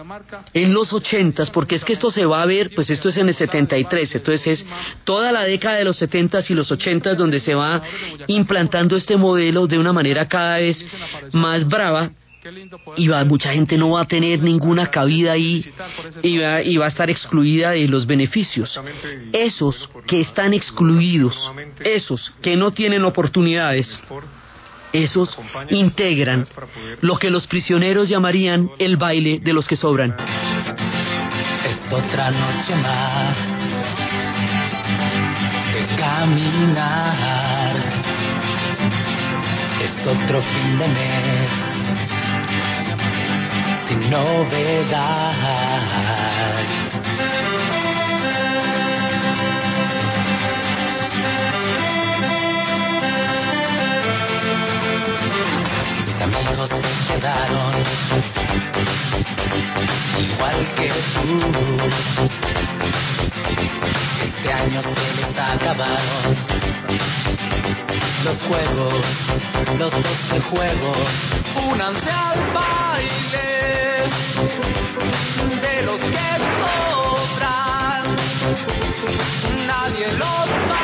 en 0.54 0.74
los 0.74 0.92
ochentas, 0.92 1.50
porque 1.52 1.76
es 1.76 1.86
que 1.86 1.94
esto 1.94 2.10
se 2.10 2.26
va 2.26 2.42
a 2.42 2.46
ver, 2.46 2.72
pues 2.76 2.90
esto 2.90 3.10
es 3.10 3.18
en 3.18 3.30
el 3.30 3.36
73, 3.36 4.16
entonces 4.16 4.48
es 4.48 4.66
toda 5.04 5.32
la 5.32 5.44
década 5.44 5.78
de 5.78 5.86
los 5.86 5.98
setentas 5.98 6.50
y 6.50 6.56
los 6.56 6.72
ochentas 6.72 7.16
donde 7.16 7.40
se 7.40 7.54
va 7.54 7.82
implantando 8.28 8.98
este 8.98 9.16
modelo 9.16 9.68
de 9.68 9.78
una 9.78 9.94
manera 9.94 10.28
cada 10.28 10.58
vez 10.58 10.84
más 11.34 11.68
brava 11.68 12.12
y 12.96 13.08
va, 13.08 13.24
mucha 13.26 13.54
gente 13.54 13.78
no 13.78 13.92
va 13.92 14.02
a 14.02 14.06
tener 14.06 14.42
ninguna 14.42 14.90
cabida 14.90 15.34
ahí 15.34 15.66
y 16.22 16.38
va, 16.38 16.62
y 16.62 16.78
va 16.78 16.86
a 16.86 16.88
estar 16.88 17.10
excluida 17.10 17.72
de 17.72 17.88
los 17.88 18.06
beneficios. 18.06 18.80
Esos 19.34 19.90
que 20.06 20.22
están 20.22 20.54
excluidos, 20.54 21.36
esos 21.84 22.34
que 22.42 22.56
no 22.56 22.72
tienen 22.72 23.04
oportunidades, 23.04 24.02
esos 24.94 25.38
integran 25.70 26.46
lo 27.02 27.18
que 27.18 27.30
los 27.30 27.48
prisioneros 27.48 28.08
llamarían 28.10 28.70
el 28.80 28.98
baile 28.98 29.40
de 29.40 29.54
los 29.54 29.68
que 29.68 29.76
sobran. 29.76 30.16
Es 31.66 31.92
otra 31.92 32.32
noche 32.32 32.76
más 32.76 33.38
de 35.74 35.96
caminar. 35.98 37.76
Es 39.82 40.08
otro 40.08 40.42
fin 40.42 40.80
de 40.80 40.88
mes 40.88 41.52
sin 43.88 44.10
novedad. 44.10 45.34
Mis 56.06 56.22
amigos 56.22 56.70
se 56.70 57.14
quedaron 57.14 57.74
igual 60.20 60.60
que 60.76 60.88
tú. 61.14 61.38
Este 64.24 64.54
año 64.54 64.82
se 64.82 65.16
les 65.16 65.38
acabaron 65.38 66.67
los 68.24 68.38
juegos, 68.44 69.06
los 69.78 69.92
doce 69.92 70.40
juegos. 70.50 70.98
Únanse 71.70 72.12
al 72.12 72.40
baile 72.54 74.10
de 75.62 75.82
los 75.84 76.00
que 76.00 76.30
sobran. 76.60 78.04
Nadie 79.68 80.08
los 80.14 80.50
va 80.70 80.82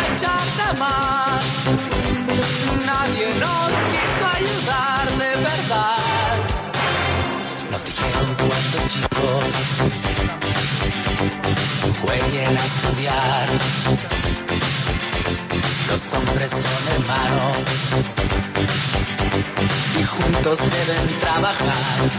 jamás. 0.58 1.44
Nadie 2.86 3.34
nos 3.36 3.72
quiso 3.90 4.26
ayudar 4.34 5.10
de 5.18 5.36
verdad. 5.42 6.38
Nos 7.72 7.84
dijeron 7.86 8.36
cuando 8.36 8.78
chicos 8.90 9.46
jueguen 12.02 12.58
a 12.58 12.66
estudiar. 12.66 14.43
Los 15.94 16.02
hombres 16.12 16.50
son 16.50 16.88
hermanos 16.88 17.58
y 19.96 20.04
juntos 20.04 20.58
deben 20.58 21.20
trabajar. 21.20 22.10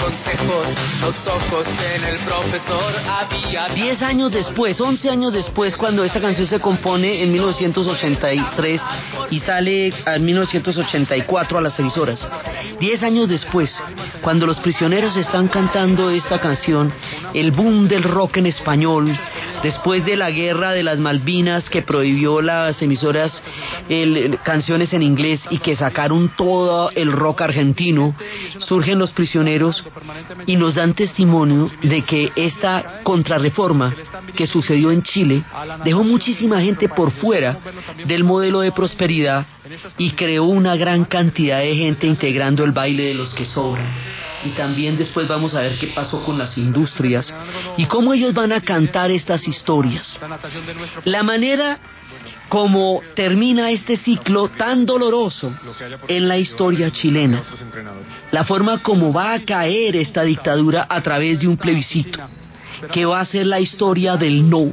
Consejos, 0.00 0.68
los 1.00 1.14
ojos 1.26 1.66
en 1.66 2.24
profesor 2.26 2.94
había. 3.08 3.68
Diez 3.74 4.02
años 4.02 4.32
después, 4.32 4.80
once 4.80 5.08
años 5.08 5.32
después, 5.32 5.76
cuando 5.76 6.04
esta 6.04 6.20
canción 6.20 6.46
se 6.46 6.60
compone 6.60 7.22
en 7.22 7.32
1983 7.32 8.82
y 9.30 9.40
sale 9.40 9.90
en 10.06 10.24
1984 10.24 11.58
a 11.58 11.62
las 11.62 11.74
seis 11.74 11.96
horas. 11.96 12.26
Diez 12.78 13.02
años 13.02 13.28
después, 13.28 13.72
cuando 14.22 14.46
los 14.46 14.58
prisioneros 14.58 15.16
están 15.16 15.48
cantando 15.48 16.10
esta 16.10 16.38
canción, 16.38 16.92
el 17.34 17.52
boom 17.52 17.88
del 17.88 18.02
rock 18.02 18.38
en 18.38 18.46
español, 18.46 19.06
después 19.62 20.04
de 20.04 20.16
la 20.16 20.30
guerra 20.30 20.72
de 20.72 20.82
las 20.82 20.98
Malvinas 20.98 21.68
que 21.68 21.82
prohibió 21.82 22.40
las 22.42 22.80
emisoras 22.82 23.42
el, 23.88 24.38
canciones 24.44 24.92
en 24.92 25.02
inglés 25.02 25.40
y 25.50 25.58
que 25.58 25.76
sacaron 25.76 26.30
todo 26.36 26.90
el 26.90 27.12
rock 27.12 27.42
argentino, 27.42 28.14
surgen 28.58 28.98
los 28.98 29.12
prisioneros 29.12 29.84
y 30.46 30.56
nos 30.56 30.74
dan 30.74 30.94
testimonio 30.94 31.70
de 31.82 32.02
que 32.02 32.32
esta 32.36 33.00
contrarreforma 33.02 33.94
que 34.34 34.46
sucedió 34.46 34.90
en 34.90 35.02
Chile 35.02 35.42
dejó 35.84 36.04
muchísima 36.04 36.60
gente 36.60 36.88
por 36.88 37.10
fuera 37.10 37.58
del 38.06 38.24
modelo 38.24 38.60
de 38.60 38.72
prosperidad 38.72 39.46
y 39.98 40.10
creó 40.12 40.44
una 40.44 40.76
gran 40.76 41.04
cantidad 41.04 41.58
de 41.58 41.74
gente 41.74 42.06
integrando 42.06 42.64
el 42.64 42.72
baile 42.72 43.04
de 43.04 43.14
los 43.14 43.30
que 43.34 43.44
sobran. 43.44 43.86
Y 44.44 44.50
también 44.50 44.96
después 44.96 45.28
vamos 45.28 45.54
a 45.54 45.60
ver 45.60 45.78
qué 45.78 45.88
pasó 45.88 46.24
con 46.24 46.38
las 46.38 46.56
industrias 46.56 47.32
y 47.76 47.84
cómo 47.86 48.14
ellos 48.14 48.32
van 48.32 48.52
a 48.52 48.60
cantar 48.62 49.10
estas 49.10 49.46
historias. 49.46 50.18
La 51.04 51.22
manera 51.22 51.78
como 52.48 53.00
termina 53.14 53.70
este 53.70 53.96
ciclo 53.96 54.48
tan 54.48 54.84
doloroso 54.84 55.54
en 56.08 56.26
la 56.26 56.36
historia 56.36 56.90
chilena, 56.90 57.44
la 58.32 58.44
forma 58.44 58.82
como 58.82 59.12
va 59.12 59.34
a 59.34 59.44
caer 59.44 59.94
esta 59.94 60.24
dictadura 60.24 60.86
a 60.88 61.00
través 61.00 61.38
de 61.38 61.46
un 61.46 61.56
plebiscito, 61.56 62.18
que 62.92 63.04
va 63.04 63.20
a 63.20 63.24
ser 63.24 63.46
la 63.46 63.60
historia 63.60 64.16
del 64.16 64.48
no 64.50 64.72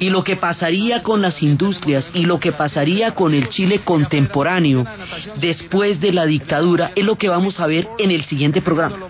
y 0.00 0.10
lo 0.10 0.22
que 0.24 0.36
pasaría 0.36 1.02
con 1.02 1.22
las 1.22 1.42
industrias 1.42 2.10
y 2.14 2.24
lo 2.24 2.38
que 2.38 2.52
pasaría 2.52 3.14
con 3.14 3.34
el 3.34 3.48
Chile 3.50 3.80
contemporáneo 3.84 4.84
después 5.36 6.00
de 6.00 6.12
la 6.12 6.26
dictadura 6.26 6.92
es 6.94 7.04
lo 7.04 7.16
que 7.16 7.28
vamos 7.28 7.60
a 7.60 7.66
ver 7.66 7.88
en 7.98 8.10
el 8.10 8.24
siguiente 8.24 8.62
programa. 8.62 9.08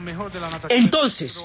Entonces, 0.69 1.37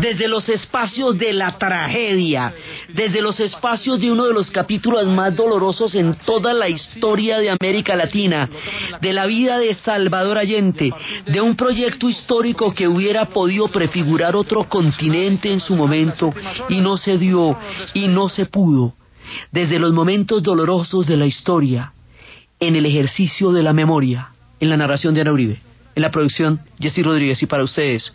desde 0.00 0.28
los 0.28 0.48
espacios 0.48 1.18
de 1.18 1.32
la 1.32 1.58
tragedia, 1.58 2.54
desde 2.88 3.20
los 3.20 3.38
espacios 3.40 4.00
de 4.00 4.10
uno 4.10 4.24
de 4.24 4.34
los 4.34 4.50
capítulos 4.50 5.06
más 5.08 5.34
dolorosos 5.34 5.94
en 5.94 6.14
toda 6.14 6.52
la 6.54 6.68
historia 6.68 7.38
de 7.38 7.50
América 7.50 7.96
Latina, 7.96 8.48
de 9.00 9.12
la 9.12 9.26
vida 9.26 9.58
de 9.58 9.74
Salvador 9.74 10.38
Allende, 10.38 10.92
de 11.26 11.40
un 11.40 11.56
proyecto 11.56 12.08
histórico 12.08 12.72
que 12.72 12.88
hubiera 12.88 13.26
podido 13.26 13.68
prefigurar 13.68 14.36
otro 14.36 14.64
continente 14.64 15.52
en 15.52 15.60
su 15.60 15.74
momento 15.74 16.32
y 16.68 16.80
no 16.80 16.96
se 16.96 17.18
dio 17.18 17.58
y 17.94 18.08
no 18.08 18.28
se 18.28 18.46
pudo, 18.46 18.94
desde 19.50 19.78
los 19.78 19.92
momentos 19.92 20.42
dolorosos 20.42 21.06
de 21.06 21.16
la 21.16 21.26
historia, 21.26 21.92
en 22.58 22.76
el 22.76 22.86
ejercicio 22.86 23.52
de 23.52 23.62
la 23.62 23.72
memoria, 23.72 24.30
en 24.60 24.70
la 24.70 24.76
narración 24.76 25.14
de 25.14 25.20
Ana 25.20 25.32
Uribe, 25.32 25.60
en 25.94 26.02
la 26.02 26.10
producción 26.10 26.60
Jessy 26.78 27.02
Rodríguez 27.02 27.42
y 27.42 27.46
para 27.46 27.64
ustedes, 27.64 28.14